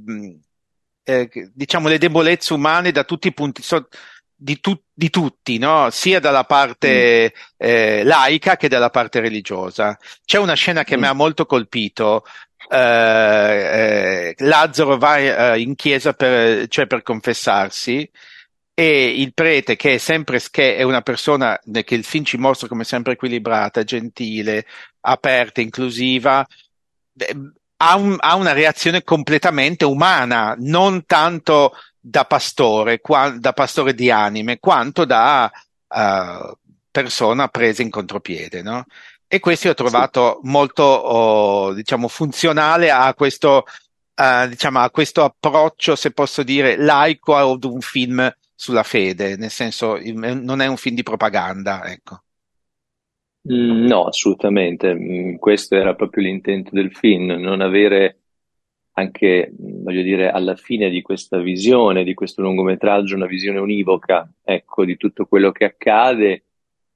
eh, 1.03 1.29
diciamo, 1.53 1.87
le 1.87 1.97
debolezze 1.97 2.53
umane 2.53 2.91
da 2.91 3.03
tutti 3.03 3.27
i 3.27 3.33
punti. 3.33 3.61
So, 3.61 3.87
di, 4.41 4.59
tu, 4.61 4.79
di 4.93 5.09
tutti, 5.09 5.57
no? 5.57 5.89
sia 5.89 6.19
dalla 6.19 6.45
parte 6.45 7.33
mm. 7.35 7.41
eh, 7.57 8.03
laica 8.03 8.55
che 8.55 8.69
dalla 8.69 8.89
parte 8.89 9.19
religiosa. 9.19 9.97
C'è 10.23 10.37
una 10.37 10.53
scena 10.53 10.83
che 10.83 10.97
mm. 10.97 10.99
mi 10.99 11.07
ha 11.07 11.13
molto 11.13 11.45
colpito. 11.45 12.23
Eh, 12.69 14.33
eh, 14.37 14.45
Lazzaro 14.45 14.97
va 14.97 15.17
eh, 15.17 15.59
in 15.59 15.75
chiesa 15.75 16.13
per, 16.13 16.67
cioè 16.67 16.87
per 16.87 17.01
confessarsi 17.01 18.09
e 18.73 19.07
il 19.07 19.33
prete 19.33 19.75
che 19.75 19.95
è 19.95 19.97
sempre 19.97 20.39
che 20.49 20.77
è 20.77 20.83
una 20.83 21.01
persona 21.01 21.59
che 21.83 21.95
il 21.95 22.05
film 22.05 22.23
ci 22.23 22.37
mostra 22.37 22.69
come 22.69 22.85
sempre 22.85 23.13
equilibrata, 23.13 23.83
gentile, 23.83 24.65
aperta, 25.01 25.59
inclusiva, 25.59 26.47
ha, 27.81 27.95
un, 27.97 28.15
ha 28.19 28.35
una 28.35 28.53
reazione 28.53 29.03
completamente 29.03 29.83
umana, 29.83 30.55
non 30.59 31.05
tanto 31.05 31.73
da 31.99 32.25
pastore, 32.25 32.99
qua, 32.99 33.29
da 33.29 33.53
pastore 33.53 33.93
di 33.93 34.09
anime, 34.09 34.59
quanto 34.59 35.05
da 35.05 35.51
uh, 35.87 36.57
persona 36.89 37.47
presa 37.47 37.81
in 37.81 37.89
contropiede, 37.89 38.61
no? 38.61 38.85
E 39.27 39.39
questo 39.39 39.67
io 39.67 39.73
ho 39.73 39.75
trovato 39.75 40.39
sì. 40.41 40.49
molto, 40.49 40.83
oh, 40.83 41.73
diciamo, 41.73 42.07
funzionale 42.07 42.89
a 42.89 43.13
questo, 43.13 43.65
uh, 44.15 44.47
diciamo, 44.47 44.79
a 44.79 44.89
questo 44.89 45.23
approccio, 45.23 45.95
se 45.95 46.11
posso 46.11 46.41
dire, 46.41 46.77
laico 46.77 47.35
ad 47.35 47.63
un 47.63 47.81
film 47.81 48.33
sulla 48.55 48.83
fede, 48.83 49.37
nel 49.37 49.51
senso, 49.51 49.99
non 50.01 50.61
è 50.61 50.67
un 50.67 50.77
film 50.77 50.95
di 50.95 51.03
propaganda, 51.03 51.85
ecco. 51.85 52.23
Mm, 53.51 53.85
no, 53.85 54.05
assolutamente. 54.05 54.93
Mm, 54.93 55.35
questo 55.35 55.75
era 55.75 55.95
proprio 55.95 56.23
l'intento 56.23 56.71
del 56.73 56.93
film, 56.93 57.31
non 57.31 57.61
avere 57.61 58.18
anche, 58.99 59.51
voglio 59.57 60.01
dire, 60.01 60.29
alla 60.29 60.55
fine 60.55 60.89
di 60.89 61.01
questa 61.01 61.39
visione, 61.39 62.03
di 62.03 62.13
questo 62.13 62.41
lungometraggio, 62.41 63.15
una 63.15 63.25
visione 63.25 63.59
univoca, 63.59 64.31
ecco, 64.43 64.85
di 64.85 64.97
tutto 64.97 65.25
quello 65.25 65.51
che 65.51 65.65
accade. 65.65 66.43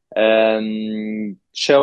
Ehm, 0.09 1.35
c'è 1.51 1.75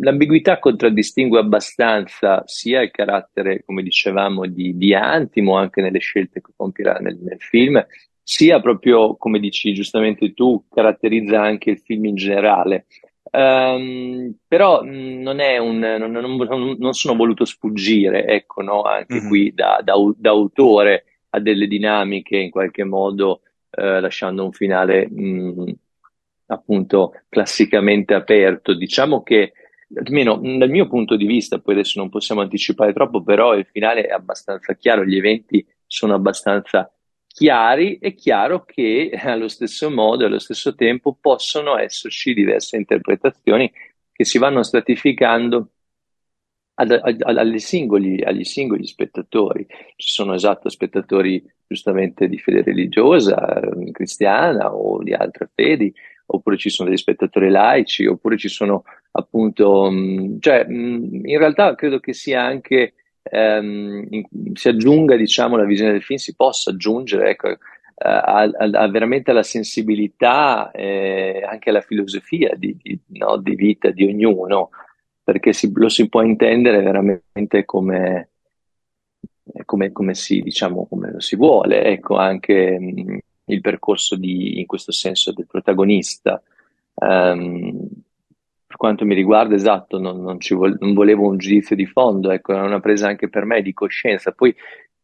l'ambiguità 0.00 0.58
contraddistingue 0.58 1.38
abbastanza 1.38 2.42
sia 2.46 2.82
il 2.82 2.90
carattere, 2.90 3.62
come 3.64 3.82
dicevamo, 3.82 4.46
di, 4.46 4.76
di 4.76 4.94
Antimo, 4.94 5.56
anche 5.56 5.80
nelle 5.80 5.98
scelte 5.98 6.40
che 6.40 6.52
compierà 6.56 6.98
nel, 6.98 7.18
nel 7.20 7.40
film, 7.40 7.84
sia 8.22 8.60
proprio, 8.60 9.16
come 9.16 9.38
dici 9.38 9.72
giustamente 9.72 10.34
tu, 10.34 10.64
caratterizza 10.70 11.40
anche 11.40 11.70
il 11.70 11.78
film 11.78 12.04
in 12.06 12.14
generale. 12.14 12.86
Um, 13.30 14.34
però 14.46 14.82
non, 14.82 15.40
è 15.40 15.58
un, 15.58 15.78
non, 15.78 16.10
non, 16.10 16.76
non, 16.78 16.92
sono 16.94 17.16
voluto 17.16 17.44
sfuggire, 17.44 18.24
ecco, 18.26 18.62
no? 18.62 18.82
anche 18.82 19.16
mm-hmm. 19.16 19.28
qui 19.28 19.52
da, 19.52 19.80
da, 19.82 19.94
da, 20.16 20.30
autore 20.30 21.04
a 21.30 21.40
delle 21.40 21.66
dinamiche 21.66 22.36
in 22.36 22.50
qualche 22.50 22.84
modo, 22.84 23.42
eh, 23.70 24.00
lasciando 24.00 24.44
un 24.44 24.52
finale 24.52 25.08
mh, 25.08 25.72
appunto 26.46 27.12
classicamente 27.28 28.14
aperto. 28.14 28.74
Diciamo 28.74 29.22
che 29.22 29.52
almeno 29.94 30.36
dal 30.36 30.70
mio 30.70 30.86
punto 30.86 31.16
di 31.16 31.26
vista, 31.26 31.58
poi 31.58 31.74
adesso 31.74 31.98
non 31.98 32.08
possiamo 32.08 32.40
anticipare 32.40 32.92
troppo, 32.92 33.22
però 33.22 33.54
il 33.54 33.66
finale 33.70 34.06
è 34.06 34.12
abbastanza 34.12 34.74
chiaro, 34.74 35.04
gli 35.04 35.16
eventi 35.16 35.64
sono 35.86 36.14
abbastanza 36.14 36.90
chiari, 37.38 37.98
è 38.00 38.14
chiaro 38.14 38.64
che 38.64 39.12
allo 39.22 39.46
stesso 39.46 39.90
modo 39.90 40.26
allo 40.26 40.40
stesso 40.40 40.74
tempo 40.74 41.16
possono 41.20 41.78
esserci 41.78 42.34
diverse 42.34 42.76
interpretazioni 42.76 43.70
che 44.10 44.24
si 44.24 44.38
vanno 44.38 44.64
stratificando 44.64 45.68
ad, 46.74 46.90
ad, 46.90 47.22
ad, 47.22 47.54
singoli, 47.54 48.20
agli 48.22 48.42
singoli 48.42 48.84
spettatori. 48.88 49.64
Ci 49.94 50.10
sono 50.10 50.34
esatto 50.34 50.68
spettatori 50.68 51.40
giustamente 51.64 52.26
di 52.28 52.38
fede 52.38 52.62
religiosa, 52.62 53.60
eh, 53.60 53.92
cristiana 53.92 54.74
o 54.74 55.00
di 55.00 55.12
altre 55.12 55.48
fedi, 55.54 55.94
oppure 56.26 56.56
ci 56.56 56.70
sono 56.70 56.88
degli 56.88 56.98
spettatori 56.98 57.50
laici, 57.50 58.04
oppure 58.04 58.36
ci 58.36 58.48
sono 58.48 58.82
appunto, 59.12 59.88
mh, 59.88 60.40
cioè 60.40 60.66
mh, 60.66 61.20
in 61.24 61.38
realtà 61.38 61.76
credo 61.76 62.00
che 62.00 62.12
sia 62.12 62.42
anche 62.42 62.94
ehm, 63.22 64.06
in, 64.10 64.26
si 64.54 64.68
aggiunga 64.68 65.16
diciamo 65.16 65.56
la 65.56 65.64
visione 65.64 65.92
del 65.92 66.02
film, 66.02 66.18
si 66.18 66.34
possa 66.34 66.70
aggiungere 66.70 67.30
ecco, 67.30 67.48
eh, 67.48 67.56
a, 67.98 68.42
a, 68.42 68.70
a 68.72 68.88
veramente 68.88 69.30
alla 69.30 69.42
sensibilità 69.42 70.70
e 70.70 71.40
eh, 71.40 71.44
anche 71.44 71.70
alla 71.70 71.80
filosofia 71.80 72.54
di, 72.54 72.76
di, 72.80 72.98
no, 73.18 73.36
di, 73.38 73.54
vita 73.54 73.90
di 73.90 74.04
ognuno, 74.04 74.70
perché 75.22 75.52
si, 75.52 75.70
lo 75.74 75.88
si 75.88 76.08
può 76.08 76.22
intendere 76.22 76.80
veramente 76.80 77.64
come, 77.64 78.30
come, 79.64 79.92
come, 79.92 80.14
si, 80.14 80.40
diciamo, 80.40 80.86
come 80.86 81.12
lo 81.12 81.20
si 81.20 81.36
vuole, 81.36 81.84
ecco 81.84 82.16
anche 82.16 82.78
mh, 82.78 83.18
il 83.46 83.60
percorso 83.60 84.16
di, 84.16 84.58
in 84.60 84.66
questo 84.66 84.92
senso 84.92 85.32
del 85.32 85.46
protagonista. 85.46 86.40
Um, 86.94 87.97
quanto 88.78 89.04
mi 89.04 89.16
riguarda, 89.16 89.56
esatto, 89.56 89.98
non, 89.98 90.22
non, 90.22 90.38
vo- 90.50 90.76
non, 90.78 90.94
volevo 90.94 91.26
un 91.26 91.36
giudizio 91.36 91.74
di 91.74 91.84
fondo, 91.84 92.30
ecco, 92.30 92.54
è 92.54 92.60
una 92.60 92.78
presa 92.78 93.08
anche 93.08 93.28
per 93.28 93.44
me 93.44 93.60
di 93.60 93.72
coscienza. 93.72 94.30
Poi 94.30 94.54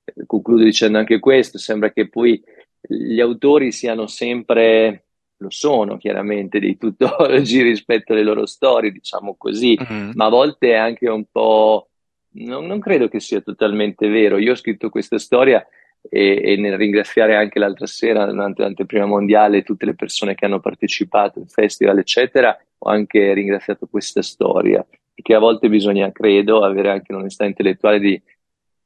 eh, 0.05 0.27
concludo 0.27 0.63
dicendo 0.63 0.97
anche 0.97 1.19
questo, 1.19 1.59
sembra 1.59 1.91
che 1.91 2.09
poi 2.09 2.41
gli 2.81 3.19
autori 3.19 3.73
siano 3.73 4.07
sempre, 4.07 5.07
lo 5.39 5.51
sono 5.51 5.97
chiaramente, 5.97 6.61
dei 6.61 6.79
tuttologi 6.79 7.63
rispetto 7.67 8.13
alle 8.13 8.23
loro 8.23 8.47
storie, 8.47 8.93
diciamo 8.93 9.35
così, 9.37 9.77
mm-hmm. 9.77 10.11
ma 10.15 10.27
a 10.27 10.31
volte 10.31 10.71
è 10.71 10.77
anche 10.77 11.09
un 11.09 11.25
po'... 11.29 11.89
Non, 12.37 12.67
non 12.67 12.79
credo 12.79 13.09
che 13.09 13.19
sia 13.19 13.41
totalmente 13.41 14.07
vero. 14.07 14.39
Io 14.39 14.53
ho 14.53 14.57
scritto 14.57 14.89
questa 14.89 15.19
storia 15.19 15.67
e, 16.09 16.41
e, 16.45 16.57
nel 16.57 16.77
ringraziare 16.77 17.35
anche 17.35 17.59
l'altra 17.59 17.87
sera 17.87 18.25
durante 18.25 18.63
l'anteprima 18.63 19.07
mondiale 19.07 19.63
tutte 19.63 19.85
le 19.85 19.95
persone 19.95 20.35
che 20.35 20.45
hanno 20.45 20.61
partecipato 20.61 21.41
al 21.41 21.49
festival 21.49 21.99
eccetera 21.99 22.57
ho 22.85 22.91
anche 22.91 23.33
ringraziato 23.33 23.87
questa 23.87 24.23
storia 24.23 24.87
perché 25.15 25.35
a 25.35 25.39
volte 25.39 25.69
bisogna 25.69 26.11
credo 26.11 26.63
avere 26.63 26.91
anche 26.91 27.13
l'onestà 27.13 27.45
intellettuale 27.45 28.01
di 28.01 28.21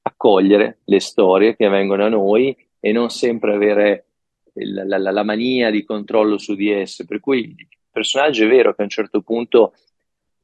accogliere 0.02 0.80
le 0.84 1.00
storie 1.00 1.56
che 1.56 1.68
vengono 1.68 2.04
a 2.04 2.08
noi 2.08 2.54
e 2.78 2.92
non 2.92 3.08
sempre 3.08 3.54
avere 3.54 4.04
la, 4.52 4.98
la, 4.98 5.10
la 5.10 5.22
mania 5.22 5.70
di 5.70 5.84
controllo 5.84 6.36
su 6.36 6.54
di 6.54 6.70
esse. 6.70 7.06
Per 7.06 7.18
cui 7.20 7.54
il 7.56 7.66
personaggio 7.90 8.44
è 8.44 8.48
vero 8.48 8.74
che 8.74 8.82
a 8.82 8.84
un 8.84 8.90
certo 8.90 9.22
punto 9.22 9.72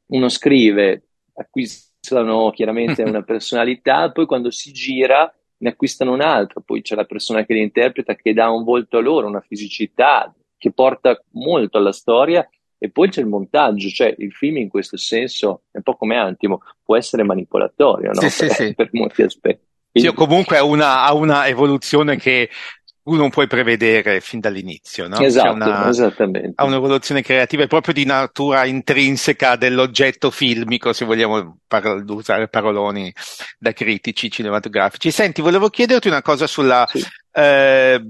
uno 0.06 0.28
scrive 0.30 1.02
acquistano 1.34 2.50
chiaramente 2.50 3.02
una 3.04 3.22
personalità 3.22 4.10
poi 4.10 4.26
quando 4.26 4.50
si 4.50 4.72
gira 4.72 5.32
ne 5.58 5.68
acquistano 5.68 6.12
un 6.12 6.20
altro, 6.22 6.60
poi 6.60 6.82
c'è 6.82 6.94
la 6.94 7.04
persona 7.04 7.44
che 7.44 7.54
li 7.54 7.62
interpreta 7.62 8.14
che 8.14 8.32
dà 8.32 8.50
un 8.50 8.64
volto 8.64 8.98
a 8.98 9.00
loro, 9.00 9.28
una 9.28 9.40
fisicità 9.40 10.34
che 10.56 10.72
porta 10.72 11.22
molto 11.32 11.78
alla 11.78 11.92
storia 11.92 12.46
E 12.78 12.90
poi 12.90 13.08
c'è 13.08 13.20
il 13.20 13.26
montaggio, 13.26 13.88
cioè 13.88 14.14
il 14.18 14.32
film 14.32 14.58
in 14.58 14.68
questo 14.68 14.96
senso 14.96 15.62
è 15.70 15.78
un 15.78 15.82
po' 15.82 15.96
come 15.96 16.16
Antimo, 16.16 16.60
può 16.82 16.96
essere 16.96 17.22
manipolatorio 17.22 18.10
no? 18.12 18.20
sì, 18.20 18.28
sì, 18.28 18.48
sì. 18.48 18.74
per 18.76 18.88
molti 18.92 19.22
aspetti. 19.22 19.62
Sì, 19.92 20.12
comunque 20.12 20.56
ha 20.56 20.64
una, 20.64 21.04
ha 21.04 21.14
una 21.14 21.46
evoluzione 21.46 22.16
che 22.16 22.50
tu 23.04 23.14
non 23.16 23.28
puoi 23.28 23.46
prevedere 23.46 24.20
fin 24.20 24.40
dall'inizio, 24.40 25.06
no? 25.08 25.18
Esatto, 25.18 25.52
una, 25.52 25.88
esattamente. 25.88 26.52
Ha 26.54 26.64
un'evoluzione 26.64 27.20
creativa 27.20 27.66
proprio 27.66 27.92
di 27.92 28.06
natura 28.06 28.64
intrinseca 28.64 29.56
dell'oggetto 29.56 30.30
filmico, 30.30 30.94
se 30.94 31.04
vogliamo 31.04 31.58
par- 31.68 32.02
usare 32.08 32.48
paroloni 32.48 33.12
da 33.58 33.72
critici 33.72 34.30
cinematografici. 34.30 35.10
Senti, 35.10 35.42
volevo 35.42 35.68
chiederti 35.68 36.08
una 36.08 36.22
cosa 36.22 36.46
sulla, 36.46 36.86
sì. 36.88 37.04
Eh, 37.36 38.00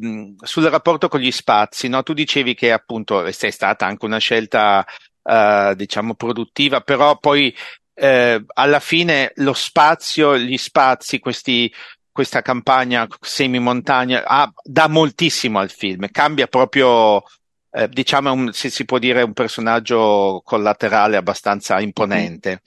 sul 0.43 0.65
rapporto 0.65 1.09
con 1.09 1.21
gli 1.21 1.31
spazi, 1.31 1.89
no? 1.89 2.03
Tu 2.03 2.13
dicevi 2.13 2.55
che 2.55 2.73
appunto 2.73 3.25
è 3.25 3.33
stata 3.33 3.87
anche 3.87 4.05
una 4.05 4.19
scelta, 4.19 4.85
eh, 5.23 5.73
diciamo, 5.77 6.15
produttiva, 6.15 6.83
però 6.83 7.17
poi 7.17 7.55
eh, 7.95 8.45
alla 8.47 8.81
fine 8.81 9.33
lo 9.37 9.55
spazio, 9.55 10.37
gli 10.37 10.59
spazi, 10.59 11.19
questi 11.21 11.73
questa 12.15 12.43
campagna 12.43 13.09
semi-montagna 13.21 14.23
ah, 14.25 14.53
dà 14.63 14.87
moltissimo 14.87 15.59
al 15.59 15.69
film, 15.69 16.07
cambia 16.13 16.47
proprio, 16.47 17.25
eh, 17.73 17.89
diciamo, 17.89 18.33
un, 18.33 18.53
se 18.53 18.71
si 18.71 18.85
può 18.85 18.99
dire, 18.99 19.23
un 19.23 19.33
personaggio 19.33 20.41
collaterale 20.45 21.17
abbastanza 21.17 21.81
imponente. 21.81 22.63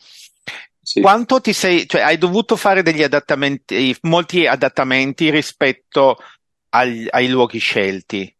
Sì. 0.82 1.00
Quanto 1.00 1.40
ti 1.40 1.54
sei, 1.54 1.88
cioè 1.88 2.02
hai 2.02 2.18
dovuto 2.18 2.58
fare 2.58 2.82
degli 2.82 3.04
adattamenti, 3.04 3.96
molti 4.02 4.46
adattamenti 4.46 5.30
rispetto 5.30 6.18
agli, 6.69 7.07
ai 7.09 7.27
luoghi 7.29 7.59
scelti, 7.59 8.33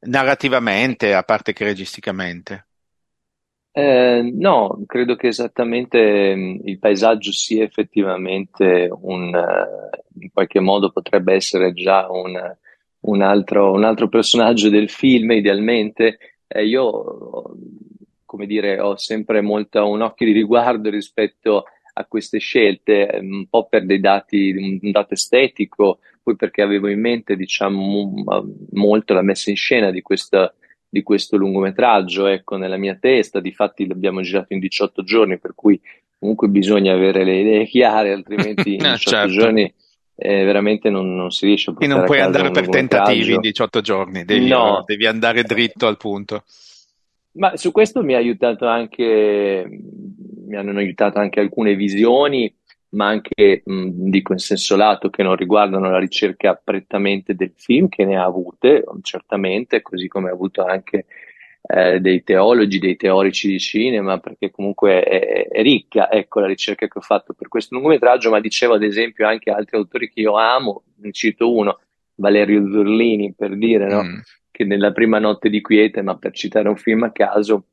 narrativamente, 0.00 1.14
a 1.14 1.22
parte 1.22 1.52
che 1.52 1.64
registicamente? 1.64 2.66
Eh, 3.76 4.30
no, 4.32 4.84
credo 4.86 5.16
che 5.16 5.28
esattamente 5.28 6.34
mh, 6.34 6.60
il 6.64 6.78
paesaggio 6.78 7.32
sia 7.32 7.64
effettivamente 7.64 8.88
un, 8.88 9.34
uh, 9.34 10.20
in 10.22 10.30
qualche 10.32 10.60
modo 10.60 10.90
potrebbe 10.90 11.34
essere 11.34 11.72
già 11.72 12.06
un, 12.08 12.40
un, 13.00 13.22
altro, 13.22 13.72
un 13.72 13.82
altro, 13.82 14.08
personaggio 14.08 14.68
del 14.68 14.88
film, 14.88 15.32
idealmente. 15.32 16.18
Eh, 16.46 16.64
io, 16.66 17.56
come 18.24 18.46
dire, 18.46 18.78
ho 18.78 18.96
sempre 18.96 19.40
molto 19.40 19.88
un 19.88 20.02
occhio 20.02 20.26
di 20.26 20.32
riguardo 20.32 20.88
rispetto 20.88 21.64
a 21.94 22.04
queste 22.06 22.38
scelte, 22.38 23.18
un 23.20 23.46
po' 23.48 23.66
per 23.66 23.86
dei 23.86 24.00
dati, 24.00 24.78
un 24.82 24.90
dato 24.90 25.14
estetico, 25.14 25.98
poi 26.22 26.36
perché 26.36 26.62
avevo 26.62 26.88
in 26.88 27.00
mente, 27.00 27.36
diciamo, 27.36 28.12
molto 28.72 29.14
la 29.14 29.22
messa 29.22 29.50
in 29.50 29.56
scena 29.56 29.90
di 29.90 30.02
questa 30.02 30.52
di 30.94 31.02
questo 31.02 31.36
lungometraggio, 31.36 32.28
ecco, 32.28 32.56
nella 32.56 32.76
mia 32.76 32.94
testa, 32.94 33.40
difatti 33.40 33.84
l'abbiamo 33.84 34.20
girato 34.20 34.52
in 34.52 34.60
18 34.60 35.02
giorni, 35.02 35.40
per 35.40 35.52
cui 35.56 35.78
comunque 36.20 36.46
bisogna 36.46 36.92
avere 36.92 37.24
le 37.24 37.40
idee 37.40 37.66
chiare, 37.66 38.12
altrimenti 38.12 38.74
in 38.78 38.78
18 38.78 38.96
certo. 38.98 39.32
giorni 39.32 39.74
eh, 40.14 40.44
veramente 40.44 40.90
non, 40.90 41.16
non, 41.16 41.32
si 41.32 41.46
riesce 41.46 41.70
a 41.70 41.72
portare 41.74 41.92
E 41.92 41.96
non 41.96 42.06
puoi 42.06 42.20
andare 42.20 42.52
per 42.52 42.68
tentativi 42.68 43.34
in 43.34 43.40
18 43.40 43.80
giorni, 43.80 44.24
devi, 44.24 44.46
no. 44.46 44.84
devi 44.86 45.06
andare 45.06 45.42
dritto 45.42 45.88
al 45.88 45.96
punto. 45.96 46.44
Ma 47.34 47.56
su 47.56 47.72
questo 47.72 48.02
mi 48.02 48.14
ha 48.14 48.18
aiutato 48.18 48.66
anche, 48.66 49.66
mi 50.46 50.56
hanno 50.56 50.78
aiutato 50.78 51.18
anche 51.18 51.40
alcune 51.40 51.74
visioni 51.74 52.54
ma 52.94 53.08
anche, 53.08 53.62
mh, 53.64 54.08
dico 54.08 54.32
in 54.32 54.38
senso 54.38 54.76
lato, 54.76 55.10
che 55.10 55.22
non 55.22 55.36
riguardano 55.36 55.90
la 55.90 55.98
ricerca 55.98 56.54
prettamente 56.54 57.34
del 57.34 57.52
film, 57.54 57.88
che 57.88 58.04
ne 58.04 58.16
ha 58.16 58.24
avute, 58.24 58.84
certamente, 59.02 59.82
così 59.82 60.08
come 60.08 60.30
ha 60.30 60.32
avuto 60.32 60.64
anche 60.64 61.06
eh, 61.62 62.00
dei 62.00 62.22
teologi, 62.22 62.78
dei 62.78 62.96
teorici 62.96 63.48
di 63.48 63.58
cinema, 63.58 64.18
perché 64.18 64.50
comunque 64.50 65.02
è, 65.02 65.48
è, 65.48 65.62
ricca, 65.62 66.10
ecco, 66.10 66.40
la 66.40 66.46
ricerca 66.46 66.86
che 66.86 66.98
ho 66.98 67.02
fatto 67.02 67.34
per 67.34 67.48
questo 67.48 67.74
lungometraggio, 67.74 68.30
ma 68.30 68.40
dicevo 68.40 68.74
ad 68.74 68.82
esempio 68.82 69.26
anche 69.26 69.50
altri 69.50 69.76
autori 69.76 70.10
che 70.10 70.20
io 70.20 70.36
amo, 70.36 70.84
ne 70.96 71.12
cito 71.12 71.52
uno, 71.52 71.80
Valerio 72.16 72.64
Zurlini, 72.70 73.34
per 73.34 73.56
dire, 73.56 73.88
no? 73.88 74.02
Mm. 74.04 74.18
Che 74.56 74.64
nella 74.64 74.92
prima 74.92 75.18
notte 75.18 75.48
di 75.48 75.60
quiete, 75.60 76.00
ma 76.00 76.16
per 76.16 76.30
citare 76.32 76.68
un 76.68 76.76
film 76.76 77.02
a 77.02 77.10
caso, 77.10 77.64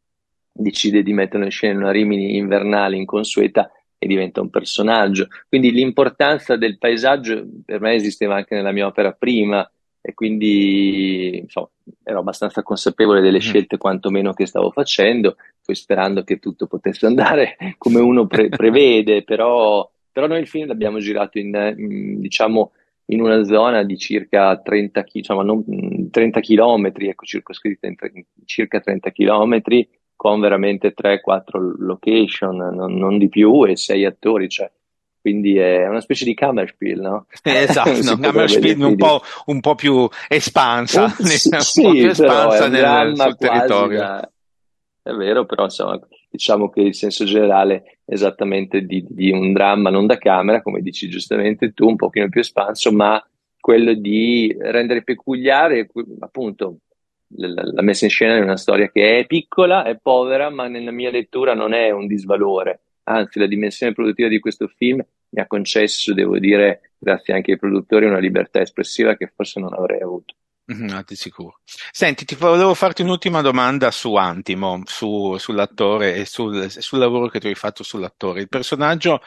decide 0.52 1.04
di 1.04 1.14
mettere 1.14 1.44
in 1.44 1.52
scena 1.52 1.78
una 1.78 1.92
Rimini 1.92 2.38
invernale 2.38 2.96
inconsueta 2.96 3.72
e 4.00 4.08
diventa 4.08 4.42
un 4.42 4.50
personaggio. 4.50 5.28
Quindi 5.48 5.72
l'importanza 5.72 6.56
del 6.56 6.80
paesaggio 6.80 7.48
per 7.64 7.82
me 7.82 7.94
esisteva 7.94 8.36
anche 8.36 8.56
nella 8.56 8.72
mia 8.72 8.88
opera 8.88 9.12
prima 9.12 9.70
e 10.02 10.16
quindi 10.16 11.38
insomma, 11.38 11.70
ero 12.04 12.20
abbastanza 12.20 12.64
consapevole 12.64 13.22
delle 13.22 13.38
mm. 13.38 13.42
scelte 13.42 13.78
quantomeno 13.78 14.34
che 14.34 14.48
stavo 14.48 14.72
facendo, 14.72 15.36
poi 15.64 15.76
sperando 15.76 16.24
che 16.24 16.40
tutto 16.40 16.66
potesse 16.66 17.06
andare 17.06 17.58
come 17.78 18.00
uno 18.00 18.26
pre- 18.26 18.50
prevede, 18.50 19.24
però, 19.24 19.88
però, 20.12 20.26
noi 20.26 20.40
il 20.40 20.48
film 20.48 20.66
l'abbiamo 20.66 20.98
girato 20.98 21.38
in, 21.38 21.76
in, 21.78 22.20
diciamo, 22.20 22.72
in 23.12 23.22
una 23.22 23.44
zona 23.44 23.84
di 23.84 23.98
circa 23.98 24.58
30, 24.58 25.06
diciamo, 25.12 25.42
non, 25.42 25.64
30 26.10 26.40
km, 26.40 26.92
ecco, 26.96 27.26
circoscritta 27.26 27.88
in, 27.88 27.96
in 28.14 28.24
circa 28.46 28.80
30 28.80 29.12
km, 29.12 29.62
con 30.16 30.40
veramente 30.40 30.94
3-4 30.94 31.76
location, 31.80 32.56
non, 32.56 32.94
non, 32.94 33.18
di 33.18 33.28
più, 33.28 33.66
e 33.66 33.76
6 33.76 34.06
attori, 34.06 34.48
cioè, 34.48 34.72
quindi 35.20 35.58
è 35.58 35.88
una 35.88 36.00
specie 36.00 36.24
di 36.26 36.34
Kammerspiel, 36.34 37.00
no? 37.00 37.26
Esatto, 37.44 38.02
no, 38.02 38.18
Kammerspiel 38.18 38.82
un 38.82 38.96
po', 38.96 39.22
un 39.48 39.60
po', 39.60 39.76
più 39.76 40.08
espansa, 40.30 41.04
un, 41.04 41.12
sì, 41.28 41.82
un 41.82 41.88
po' 41.88 41.92
più 41.92 42.08
espansa 42.08 42.68
nel, 42.70 43.18
sul 43.18 43.38
territorio. 43.38 43.98
Da, 43.98 44.32
è 45.04 45.12
vero, 45.12 45.46
però 45.46 45.66
insomma, 45.66 46.00
diciamo 46.32 46.70
che 46.70 46.82
il 46.82 46.96
senso 46.96 47.26
generale 47.26 48.00
è 48.06 48.14
esattamente 48.14 48.86
di, 48.86 49.06
di, 49.08 49.32
un 49.32 49.52
dramma 49.52 49.90
non 49.90 50.08
da 50.08 50.18
camera, 50.18 50.62
come 50.62 50.82
dici 50.82 51.10
giustamente 51.10 51.74
tu, 51.74 51.88
un 51.88 51.98
pochino 51.98 52.30
più 52.30 52.40
espanso, 52.40 52.92
ma 52.94 53.24
quello 53.60 53.94
di 53.94 54.56
rendere 54.58 55.04
peculiare 55.04 55.90
appunto 56.20 56.78
la, 57.36 57.64
la 57.64 57.82
messa 57.82 58.06
in 58.06 58.12
scena 58.12 58.36
di 58.36 58.42
una 58.42 58.58
storia 58.58 58.90
che 58.90 59.20
è 59.20 59.26
piccola, 59.26 59.84
è 59.84 59.98
povera, 60.02 60.50
ma 60.50 60.68
nella 60.68 60.92
mia 60.92 61.12
lettura 61.12 61.54
non 61.54 61.74
è 61.74 61.92
un 61.92 62.08
disvalore. 62.08 62.82
Anzi, 63.04 63.40
la 63.40 63.48
dimensione 63.48 63.94
produttiva 63.94 64.30
di 64.30 64.40
questo 64.40 64.68
film 64.68 65.04
mi 65.30 65.42
ha 65.42 65.48
concesso, 65.48 66.14
devo 66.14 66.40
dire, 66.40 66.94
grazie 66.98 67.34
anche 67.34 67.52
ai 67.52 67.58
produttori, 67.58 68.06
una 68.06 68.20
libertà 68.20 68.62
espressiva 68.62 69.16
che 69.16 69.32
forse 69.34 69.60
non 69.60 69.74
avrei 69.74 70.02
avuto. 70.02 70.36
Mm-hmm, 70.72 70.88
no, 70.88 71.04
di 71.06 71.16
sicuro. 71.16 71.60
Senti, 71.92 72.24
ti 72.24 72.36
volevo 72.36 72.74
farti 72.74 73.02
un'ultima 73.02 73.42
domanda 73.42 73.92
su 73.92 74.16
Antimo, 74.16 74.82
su, 74.86 75.38
sull'attore 75.38 76.16
e 76.16 76.26
sul, 76.26 76.72
sul, 76.72 77.00
lavoro 77.00 77.28
che 77.28 77.40
tu 77.40 77.48
hai 77.48 77.56
fatto 77.56 77.84
sull'attore. 77.84 78.42
Il 78.42 78.48
personaggio 78.48 79.22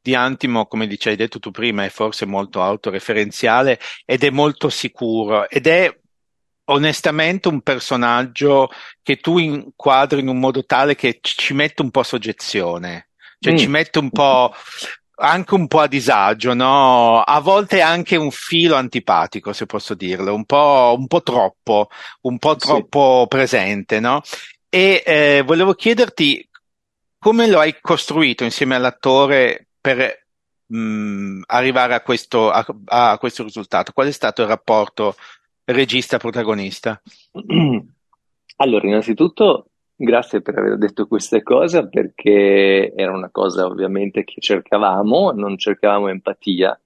di 0.00 0.14
Antimo, 0.14 0.66
come 0.66 0.86
dici, 0.86 1.08
hai 1.08 1.16
detto 1.16 1.38
tu 1.38 1.50
prima, 1.50 1.84
è 1.84 1.90
forse 1.90 2.24
molto 2.24 2.62
autoreferenziale 2.62 3.78
ed 4.04 4.24
è 4.24 4.30
molto 4.30 4.68
sicuro 4.70 5.48
ed 5.50 5.66
è 5.66 5.94
onestamente 6.68 7.48
un 7.48 7.60
personaggio 7.60 8.70
che 9.02 9.16
tu 9.16 9.38
inquadri 9.38 10.20
in 10.20 10.28
un 10.28 10.38
modo 10.38 10.64
tale 10.64 10.94
che 10.94 11.18
ci 11.20 11.54
mette 11.54 11.82
un 11.82 11.90
po' 11.90 12.02
soggezione, 12.02 13.10
cioè 13.38 13.52
mm. 13.52 13.56
ci 13.56 13.68
mette 13.68 13.98
un 13.98 14.10
po' 14.10 14.52
anche 15.16 15.54
un 15.54 15.66
po' 15.66 15.80
a 15.80 15.86
disagio, 15.86 16.54
no? 16.54 17.20
A 17.20 17.40
volte 17.40 17.80
anche 17.80 18.16
un 18.16 18.30
filo 18.30 18.74
antipatico, 18.76 19.52
se 19.52 19.66
posso 19.66 19.94
dirlo, 19.94 20.34
un 20.34 20.44
po', 20.44 20.94
un 20.96 21.06
po 21.06 21.22
troppo, 21.22 21.88
un 22.22 22.38
po' 22.38 22.56
troppo 22.56 23.20
sì. 23.22 23.28
presente, 23.28 24.00
no? 24.00 24.22
E 24.68 25.02
eh, 25.06 25.42
volevo 25.46 25.74
chiederti 25.74 26.48
come 27.18 27.48
lo 27.48 27.58
hai 27.58 27.76
costruito 27.80 28.44
insieme 28.44 28.74
all'attore 28.74 29.68
per 29.80 30.26
mh, 30.66 30.78
mm, 30.78 31.42
arrivare 31.46 31.94
a 31.94 32.02
questo, 32.02 32.50
a, 32.50 32.64
a 32.84 33.18
questo 33.18 33.42
risultato? 33.42 33.92
Qual 33.92 34.06
è 34.06 34.12
stato 34.12 34.42
il 34.42 34.48
rapporto 34.48 35.16
regista 35.64 36.18
protagonista? 36.18 37.00
Allora, 38.58 38.86
innanzitutto 38.86 39.66
grazie 39.96 40.42
per 40.42 40.58
aver 40.58 40.76
detto 40.76 41.06
questa 41.06 41.42
cosa 41.42 41.86
perché 41.86 42.92
era 42.94 43.12
una 43.12 43.30
cosa 43.30 43.66
ovviamente 43.66 44.24
che 44.24 44.40
cercavamo, 44.40 45.32
non 45.32 45.56
cercavamo 45.56 46.08
empatia 46.08 46.78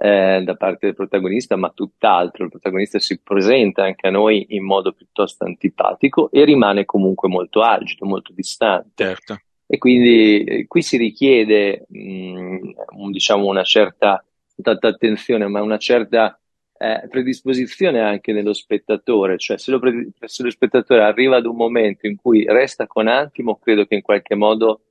eh, 0.00 0.42
da 0.44 0.54
parte 0.54 0.86
del 0.86 0.94
protagonista, 0.94 1.56
ma 1.56 1.70
tutt'altro. 1.70 2.44
Il 2.44 2.50
protagonista 2.50 2.98
si 2.98 3.20
presenta 3.20 3.82
anche 3.82 4.06
a 4.06 4.10
noi 4.10 4.46
in 4.50 4.64
modo 4.64 4.92
piuttosto 4.92 5.44
antipatico 5.44 6.30
e 6.30 6.44
rimane 6.44 6.84
comunque 6.84 7.28
molto 7.28 7.62
agido, 7.62 8.06
molto 8.06 8.32
distante. 8.32 9.04
Certo. 9.04 9.40
E 9.66 9.76
quindi 9.78 10.44
eh, 10.44 10.66
qui 10.66 10.82
si 10.82 10.96
richiede, 10.96 11.84
mh, 11.88 11.98
mm, 11.98 13.10
diciamo, 13.10 13.46
una 13.46 13.64
certa, 13.64 14.24
tanta 14.62 14.88
attenzione, 14.88 15.46
ma 15.48 15.62
una 15.62 15.78
certa 15.78 16.38
eh, 16.78 17.08
predisposizione 17.08 18.00
anche 18.00 18.32
nello 18.32 18.52
spettatore, 18.52 19.36
cioè 19.36 19.58
se 19.58 19.70
lo, 19.70 19.78
pre- 19.78 20.10
se 20.24 20.42
lo, 20.42 20.50
spettatore 20.50 21.02
arriva 21.02 21.36
ad 21.36 21.46
un 21.46 21.56
momento 21.56 22.06
in 22.06 22.16
cui 22.16 22.44
resta 22.44 22.86
con 22.86 23.08
Antimo, 23.08 23.56
credo 23.56 23.84
che 23.86 23.96
in 23.96 24.02
qualche 24.02 24.34
modo 24.34 24.82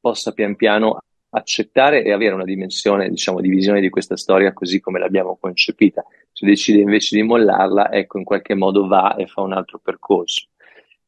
possa 0.00 0.32
pian 0.32 0.56
piano 0.56 0.98
accettare 1.30 2.02
e 2.04 2.12
avere 2.12 2.34
una 2.34 2.44
dimensione, 2.44 3.08
diciamo, 3.08 3.40
di 3.40 3.48
visione 3.48 3.80
di 3.80 3.88
questa 3.88 4.16
storia 4.16 4.52
così 4.52 4.80
come 4.80 4.98
l'abbiamo 4.98 5.38
concepita. 5.40 6.04
Se 6.32 6.44
decide 6.44 6.80
invece 6.80 7.16
di 7.16 7.22
mollarla, 7.22 7.90
ecco, 7.92 8.18
in 8.18 8.24
qualche 8.24 8.54
modo 8.54 8.86
va 8.86 9.14
e 9.14 9.26
fa 9.26 9.40
un 9.42 9.52
altro 9.52 9.78
percorso. 9.78 10.48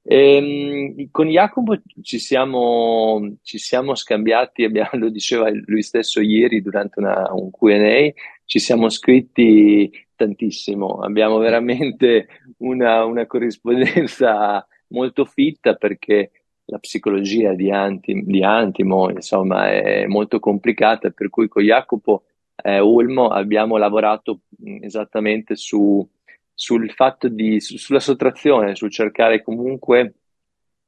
E, 0.06 0.96
ehm, 0.96 1.10
con 1.10 1.28
Jacopo 1.28 1.80
ci 2.02 2.18
siamo, 2.18 3.36
ci 3.42 3.58
siamo 3.58 3.94
scambiati, 3.94 4.64
abbiamo, 4.64 4.90
lo 5.00 5.08
diceva 5.08 5.48
lui 5.50 5.82
stesso 5.82 6.20
ieri 6.20 6.60
durante 6.62 7.00
una, 7.00 7.32
un 7.32 7.50
QA, 7.50 8.12
ci 8.44 8.58
siamo 8.58 8.88
scritti 8.88 9.90
tantissimo, 10.14 11.00
abbiamo 11.00 11.38
veramente 11.38 12.28
una, 12.58 13.04
una 13.04 13.26
corrispondenza 13.26 14.66
molto 14.88 15.24
fitta 15.24 15.74
perché 15.74 16.30
la 16.66 16.78
psicologia 16.78 17.52
di, 17.52 17.70
Anti, 17.70 18.22
di 18.24 18.42
Antimo 18.42 19.10
insomma, 19.10 19.70
è 19.70 20.06
molto 20.06 20.38
complicata, 20.38 21.10
per 21.10 21.28
cui 21.28 21.48
con 21.48 21.62
Jacopo 21.62 22.24
eh, 22.62 22.78
Ulmo 22.78 23.28
abbiamo 23.28 23.76
lavorato 23.76 24.40
esattamente 24.80 25.56
su, 25.56 26.06
sul 26.52 26.90
fatto 26.92 27.28
di, 27.28 27.60
su, 27.60 27.76
sulla 27.76 28.00
sottrazione, 28.00 28.74
sul 28.74 28.90
cercare 28.90 29.42
comunque 29.42 30.14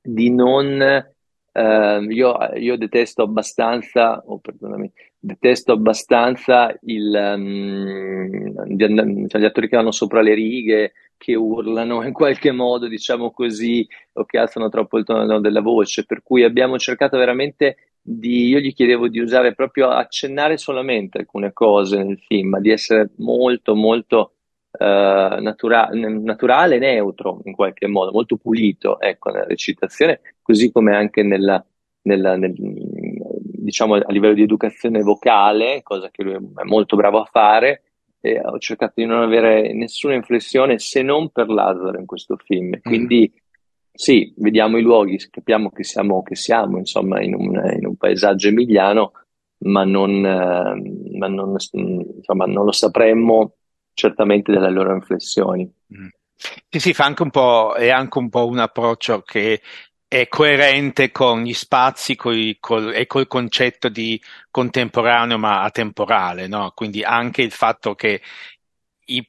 di 0.01 0.31
non... 0.31 1.15
Eh, 1.59 2.07
io, 2.11 2.37
io, 2.57 2.77
detesto 2.77 3.23
abbastanza, 3.23 4.23
oh, 4.27 4.39
perdonami, 4.41 4.93
detesto 5.19 5.73
abbastanza 5.73 6.77
il, 6.83 7.35
um, 7.35 8.67
gli, 8.67 9.27
cioè 9.27 9.41
gli 9.41 9.45
attori 9.45 9.67
che 9.67 9.77
vanno 9.77 9.91
sopra 9.91 10.21
le 10.21 10.35
righe, 10.35 10.93
che 11.17 11.35
urlano 11.35 12.03
in 12.05 12.13
qualche 12.13 12.53
modo, 12.53 12.89
diciamo 12.89 13.31
così, 13.31 13.89
o 14.13 14.27
che 14.27 14.37
alzano 14.37 14.69
troppo 14.69 14.99
il 14.99 15.05
tono 15.05 15.41
della 15.41 15.63
voce, 15.63 16.05
per 16.05 16.23
cui 16.23 16.43
abbiamo 16.43 16.79
cercato 16.79 17.17
veramente 17.17 17.77
di, 18.03 18.49
io 18.49 18.59
gli 18.59 18.75
chiedevo 18.75 19.09
di 19.09 19.21
usare 19.21 19.55
proprio, 19.55 19.89
accennare 19.89 20.59
solamente 20.59 21.17
alcune 21.19 21.55
cose 21.55 22.03
nel 22.05 22.19
film, 22.19 22.51
ma 22.51 22.61
di 22.61 22.71
essere 22.71 23.13
molto, 23.17 23.75
molto 23.75 24.36
uh, 24.79 25.41
natura- 25.41 25.91
naturale, 25.93 26.79
neutro 26.79 27.41
in 27.45 27.55
qualche 27.55 27.87
modo, 27.87 28.13
molto 28.13 28.37
pulito, 28.37 29.01
ecco, 29.01 29.31
nella 29.31 29.47
recitazione, 29.47 30.21
così 30.43 30.71
come 30.71 30.95
anche 30.95 31.23
nella, 31.23 31.65
nella, 32.03 32.37
nel, 32.37 32.55
diciamo 32.57 33.95
a 33.95 34.13
livello 34.13 34.35
di 34.35 34.43
educazione 34.43 35.03
vocale, 35.03 35.83
cosa 35.83 36.11
che 36.11 36.23
lui 36.23 36.35
è 36.35 36.65
molto 36.65 36.97
bravo 36.97 37.21
a 37.21 37.29
fare, 37.31 37.83
e 38.21 38.41
ho 38.43 38.59
cercato 38.59 38.95
di 38.97 39.05
non 39.05 39.23
avere 39.23 39.73
nessuna 39.73 40.15
inflessione 40.15 40.79
se 40.79 41.03
non 41.03 41.31
per 41.31 41.49
Lazzaro 41.49 41.99
in 41.99 42.07
questo 42.07 42.37
film. 42.37 42.69
Mm. 42.69 42.81
Quindi 42.83 43.33
mm. 43.33 43.39
sì, 43.93 44.35
vediamo 44.39 44.79
i 44.79 44.83
luoghi, 44.83 45.17
capiamo 45.31 45.71
che 45.71 45.85
siamo, 45.85 46.23
che 46.23 46.35
siamo 46.35 46.79
insomma, 46.79 47.23
in, 47.23 47.35
un, 47.35 47.55
in 47.77 47.87
un 47.87 47.97
paesaggio 47.97 48.49
emiliano, 48.49 49.13
ma 49.59 49.85
non, 49.85 50.25
eh, 50.25 51.17
ma 51.19 51.29
non, 51.29 51.57
insomma, 51.73 52.47
non 52.47 52.65
lo 52.65 52.73
sapremmo 52.73 53.55
certamente 53.97 54.53
dalle 54.53 54.71
loro 54.71 54.95
inflessioni. 54.95 55.69
Mm. 55.97 56.09
Sì, 56.69 56.79
sì, 56.79 56.93
fa 56.93 57.07
anche 57.07 57.23
un 57.23 57.31
po', 57.31 57.75
è 57.75 57.89
anche 57.89 58.19
un 58.19 58.29
po' 58.29 58.47
un 58.47 58.59
approccio 58.59 59.23
che 59.23 59.63
è 60.07 60.29
coerente 60.29 61.11
con 61.11 61.43
gli 61.43 61.55
spazi 61.55 62.15
coi, 62.15 62.59
col, 62.61 62.93
e 62.95 63.07
col 63.07 63.27
concetto 63.27 63.89
di 63.89 64.21
contemporaneo 64.51 65.39
ma 65.39 65.63
atemporale, 65.63 66.47
no? 66.47 66.73
Quindi 66.75 67.03
anche 67.03 67.41
il 67.41 67.51
fatto 67.51 67.95
che 67.95 68.21
i 69.07 69.27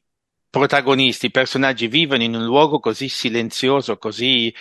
protagonisti, 0.50 1.28
i 1.28 1.32
personaggi 1.32 1.88
vivono 1.88 2.24
in 2.24 2.36
un 2.36 2.44
luogo 2.44 2.80
così 2.80 3.08
silenzioso, 3.08 3.98
così 3.98 4.54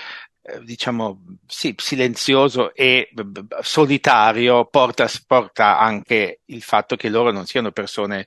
eh, 0.43 0.63
diciamo 0.63 1.39
sì, 1.47 1.75
silenzioso 1.77 2.73
e 2.75 3.11
solitario 3.61 4.67
porta, 4.67 5.09
porta 5.27 5.79
anche 5.79 6.43
il 6.45 6.63
fatto 6.63 6.95
che 6.95 7.09
loro 7.09 7.33
non 7.33 7.45
siano 7.45 7.73
persone 7.73 8.27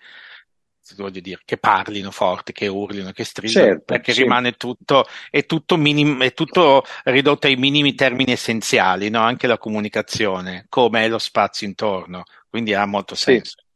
voglio 0.95 1.19
dire, 1.19 1.41
che 1.45 1.57
parlino 1.57 2.11
forte, 2.11 2.51
che 2.51 2.67
urlino, 2.67 3.11
che 3.11 3.23
stridano, 3.23 3.65
certo, 3.65 3.83
perché 3.85 4.13
sì. 4.13 4.23
rimane 4.23 4.53
tutto, 4.53 5.05
è 5.29 5.45
tutto, 5.45 5.77
minim, 5.77 6.21
è 6.21 6.33
tutto 6.33 6.83
ridotto 7.05 7.47
ai 7.47 7.55
minimi 7.55 7.95
termini 7.95 8.31
essenziali, 8.31 9.09
no? 9.09 9.21
anche 9.21 9.47
la 9.47 9.57
comunicazione, 9.57 10.65
come 10.69 11.03
è 11.03 11.07
lo 11.07 11.19
spazio 11.19 11.67
intorno, 11.67 12.23
quindi 12.49 12.73
ha 12.73 12.85
molto 12.85 13.15
senso. 13.15 13.55
Sì. 13.57 13.67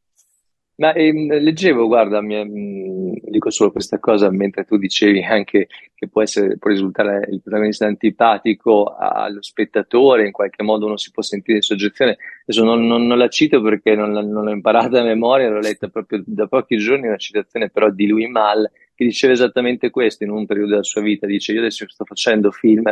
Ma 0.75 0.91
ehm, 0.93 1.39
leggevo, 1.39 1.85
guarda, 1.85 2.19
mi, 2.21 2.43
mh, 2.43 3.29
dico 3.29 3.51
solo 3.51 3.71
questa 3.71 3.99
cosa 3.99 4.31
mentre 4.31 4.63
tu 4.65 4.77
dicevi 4.77 5.21
anche 5.23 5.67
che 5.93 6.07
può, 6.07 6.23
essere, 6.23 6.57
può 6.57 6.71
risultare 6.71 7.27
il 7.29 7.41
protagonista 7.41 7.85
antipatico 7.85 8.95
allo 8.97 9.41
spettatore, 9.43 10.25
in 10.25 10.31
qualche 10.31 10.63
modo 10.63 10.87
uno 10.87 10.97
si 10.97 11.11
può 11.11 11.21
sentire 11.21 11.57
in 11.57 11.61
soggezione. 11.61 12.17
Adesso 12.41 12.63
non, 12.63 12.87
non, 12.87 13.05
non 13.05 13.19
la 13.19 13.29
cito 13.29 13.61
perché 13.61 13.95
non, 13.95 14.11
non, 14.11 14.43
l'ho 14.43 14.51
imparata 14.51 14.99
a 14.99 15.03
memoria, 15.03 15.49
l'ho 15.49 15.59
letta 15.59 15.89
proprio 15.89 16.23
da 16.25 16.47
pochi 16.47 16.77
giorni, 16.77 17.07
una 17.07 17.17
citazione 17.17 17.69
però 17.69 17.91
di 17.91 18.07
Louis 18.07 18.29
Mal 18.29 18.69
che 18.95 19.05
diceva 19.05 19.33
esattamente 19.33 19.89
questo 19.91 20.23
in 20.23 20.31
un 20.31 20.45
periodo 20.45 20.71
della 20.71 20.83
sua 20.83 21.01
vita. 21.01 21.27
Dice: 21.27 21.53
Io 21.53 21.59
adesso 21.59 21.87
sto 21.87 22.03
facendo 22.03 22.51
film 22.51 22.83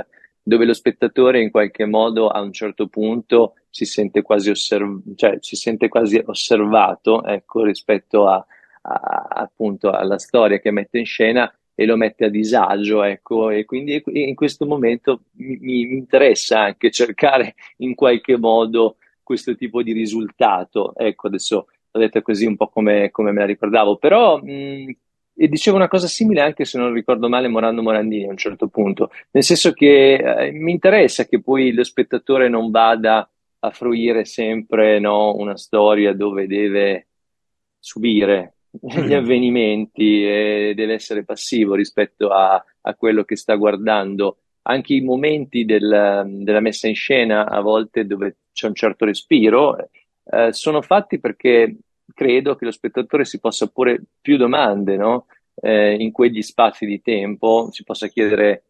dove 0.44 0.66
lo 0.66 0.74
spettatore 0.74 1.42
in 1.42 1.52
qualche 1.52 1.86
modo 1.86 2.28
a 2.28 2.42
un 2.42 2.52
certo 2.52 2.88
punto 2.88 3.56
si 3.70 3.86
sente 3.86 4.22
quasi, 4.22 4.50
osserv- 4.50 5.16
cioè, 5.16 5.38
si 5.40 5.56
sente 5.56 5.88
quasi 5.88 6.22
osservato 6.26 7.24
ecco, 7.24 7.64
rispetto 7.64 8.28
a, 8.28 8.44
a, 8.82 9.28
appunto 9.30 9.92
alla 9.92 10.18
storia 10.18 10.60
che 10.60 10.72
mette 10.72 11.00
in 11.00 11.06
scena 11.06 11.54
e 11.74 11.86
lo 11.86 11.96
mette 11.96 12.26
a 12.26 12.30
disagio, 12.30 13.02
ecco, 13.02 13.50
e 13.50 13.66
quindi 13.66 14.02
in 14.06 14.36
questo 14.36 14.66
momento 14.66 15.22
mi, 15.38 15.58
mi 15.58 15.94
interessa 15.94 16.60
anche 16.60 16.92
cercare 16.92 17.56
in 17.78 17.96
qualche 17.96 18.38
modo 18.38 18.98
questo 19.24 19.56
tipo 19.56 19.82
di 19.82 19.94
risultato. 19.94 20.94
Ecco, 20.96 21.28
adesso 21.28 21.68
l'ho 21.90 22.00
detta 22.00 22.22
così 22.22 22.46
un 22.46 22.56
po' 22.56 22.68
come, 22.68 23.10
come 23.10 23.32
me 23.32 23.40
la 23.40 23.46
ricordavo, 23.46 23.96
però 23.98 24.38
mh, 24.38 24.96
e 25.36 25.48
diceva 25.48 25.78
una 25.78 25.88
cosa 25.88 26.08
simile 26.08 26.42
anche 26.42 26.66
se 26.66 26.78
non 26.78 26.94
ricordo 26.94 27.30
male 27.30 27.48
Morando 27.48 27.82
Morandini 27.82 28.26
a 28.26 28.30
un 28.30 28.38
certo 28.38 28.68
punto, 28.68 29.12
nel 29.32 29.44
senso 29.44 29.74
che 29.74 30.14
eh, 30.16 30.52
mi 30.52 30.72
interessa 30.72 31.26
che 31.26 31.42
poi 31.42 31.74
lo 31.74 31.84
spettatore 31.84 32.50
non 32.50 32.70
vada 32.72 33.30
a 33.64 33.70
fruire 33.72 34.26
sempre 34.26 35.00
no, 35.00 35.36
una 35.36 35.58
storia 35.58 36.14
dove 36.14 36.48
deve 36.48 37.08
subire 37.80 38.56
mm. 38.76 39.06
gli 39.06 39.14
avvenimenti 39.14 40.26
e 40.26 40.74
deve 40.76 40.94
essere 40.94 41.24
passivo 41.24 41.76
rispetto 41.76 42.30
a, 42.30 42.64
a 42.82 42.96
quello 42.96 43.24
che 43.24 43.36
sta 43.36 43.56
guardando. 43.56 44.38
Anche 44.64 44.94
i 44.94 45.02
momenti 45.02 45.66
del, 45.66 46.24
della 46.44 46.60
messa 46.60 46.88
in 46.88 46.96
scena, 46.96 47.50
a 47.50 47.62
volte 47.62 48.06
dove 48.06 48.38
c'è 48.54 48.68
un 48.68 48.76
certo 48.76 49.06
respiro, 49.06 49.76
eh, 50.24 50.54
sono 50.54 50.82
fatti 50.82 51.20
perché 51.20 51.78
credo 52.14 52.56
che 52.56 52.66
lo 52.66 52.72
spettatore 52.72 53.26
si 53.26 53.40
possa 53.40 53.68
porre 53.68 54.02
più 54.22 54.38
domande, 54.38 54.98
no? 54.98 55.26
eh, 55.62 55.96
in 55.96 56.12
quegli 56.12 56.42
spazi 56.42 56.86
di 56.86 57.02
tempo, 57.02 57.70
si 57.72 57.84
possa 57.84 58.08
chiedere 58.08 58.64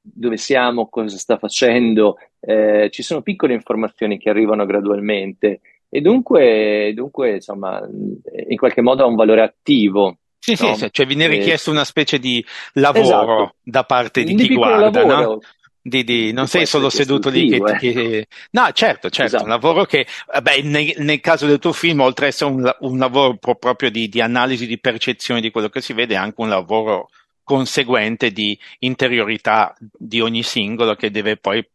dove 0.00 0.36
siamo, 0.36 0.88
cosa 0.88 1.16
sta 1.16 1.36
facendo, 1.38 2.16
eh, 2.40 2.88
ci 2.90 3.02
sono 3.02 3.22
piccole 3.22 3.54
informazioni 3.54 4.18
che 4.18 4.30
arrivano 4.30 4.64
gradualmente 4.64 5.60
e 5.88 6.00
dunque, 6.00 6.92
dunque 6.94 7.36
insomma, 7.36 7.86
in 7.86 8.56
qualche 8.56 8.82
modo 8.82 9.02
ha 9.02 9.06
un 9.06 9.16
valore 9.16 9.42
attivo. 9.42 10.18
Sì, 10.38 10.56
no? 10.60 10.74
sì, 10.74 10.88
cioè 10.90 11.06
viene 11.06 11.26
richiesto 11.26 11.70
una 11.70 11.84
specie 11.84 12.18
di 12.18 12.44
lavoro 12.74 13.02
esatto. 13.02 13.54
da 13.62 13.84
parte 13.84 14.22
di, 14.22 14.34
di 14.34 14.48
chi 14.48 14.54
guarda, 14.54 15.04
no? 15.04 15.38
Di, 15.80 16.04
di, 16.04 16.32
non 16.32 16.48
sei 16.48 16.66
solo 16.66 16.90
seduto 16.90 17.30
lì 17.30 17.48
che, 17.48 17.56
eh. 17.56 17.78
che, 17.78 18.26
No, 18.50 18.70
certo, 18.72 19.08
certo, 19.08 19.36
esatto. 19.36 19.44
un 19.44 19.48
lavoro 19.48 19.84
che, 19.84 20.06
beh, 20.42 20.62
nel, 20.62 20.92
nel, 20.98 21.20
caso 21.20 21.46
del 21.46 21.58
tuo 21.58 21.72
film, 21.72 22.00
oltre 22.00 22.26
ad 22.26 22.32
essere 22.32 22.50
un, 22.50 22.76
un 22.80 22.98
lavoro 22.98 23.36
proprio 23.36 23.90
di, 23.90 24.08
di, 24.08 24.20
analisi, 24.20 24.66
di 24.66 24.78
percezione 24.78 25.40
di 25.40 25.50
quello 25.50 25.68
che 25.68 25.80
si 25.80 25.92
vede, 25.92 26.14
è 26.14 26.18
anche 26.18 26.40
un 26.40 26.48
lavoro 26.48 27.08
conseguente 27.42 28.30
di 28.30 28.58
interiorità 28.80 29.74
di 29.78 30.20
ogni 30.20 30.42
singolo 30.42 30.94
che 30.96 31.10
deve 31.10 31.38
poi 31.38 31.66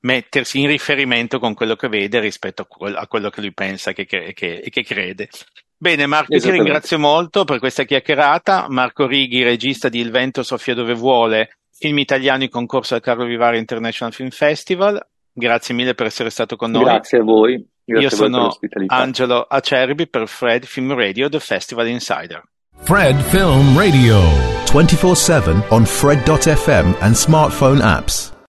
mettersi 0.00 0.60
in 0.60 0.66
riferimento 0.66 1.38
con 1.38 1.54
quello 1.54 1.74
che 1.74 1.88
vede 1.88 2.20
rispetto 2.20 2.66
a 2.94 3.06
quello 3.06 3.30
che 3.30 3.40
lui 3.40 3.52
pensa 3.52 3.90
e 3.90 3.94
che, 3.94 4.32
che, 4.34 4.66
che, 4.68 4.84
crede. 4.84 5.28
Bene, 5.76 6.06
Marco, 6.06 6.38
ti 6.38 6.50
ringrazio 6.50 6.98
molto 6.98 7.44
per 7.44 7.58
questa 7.58 7.84
chiacchierata. 7.84 8.66
Marco 8.68 9.06
Righi, 9.06 9.42
regista 9.42 9.88
di 9.88 10.00
Il 10.00 10.10
vento 10.10 10.42
soffia 10.42 10.74
dove 10.74 10.94
vuole, 10.94 11.56
film 11.82 11.98
italiano 11.98 12.44
in 12.44 12.48
concorso 12.48 12.94
al 12.94 13.00
Carlo 13.00 13.24
Vivari 13.24 13.58
International 13.58 14.12
Film 14.12 14.30
Festival. 14.30 15.04
Grazie 15.32 15.74
mille 15.74 15.94
per 15.94 16.06
essere 16.06 16.30
stato 16.30 16.54
con 16.54 16.70
noi. 16.70 16.84
Grazie 16.84 17.18
a 17.18 17.22
voi. 17.24 17.66
Grazie 17.84 18.08
Io 18.08 18.14
sono 18.14 18.56
Angelo 18.86 19.42
Acerbi 19.42 20.06
per 20.06 20.28
Fred 20.28 20.64
Film 20.64 20.94
Radio, 20.94 21.28
The 21.28 21.40
Festival 21.40 21.88
Insider. 21.88 22.40
Fred 22.84 23.20
Film 23.20 23.76
Radio 23.76 24.20
24/7 24.66 25.64
on 25.70 25.84
fred.fm 25.84 26.94
and 27.00 27.14
smartphone 27.14 27.80
apps. 27.82 28.31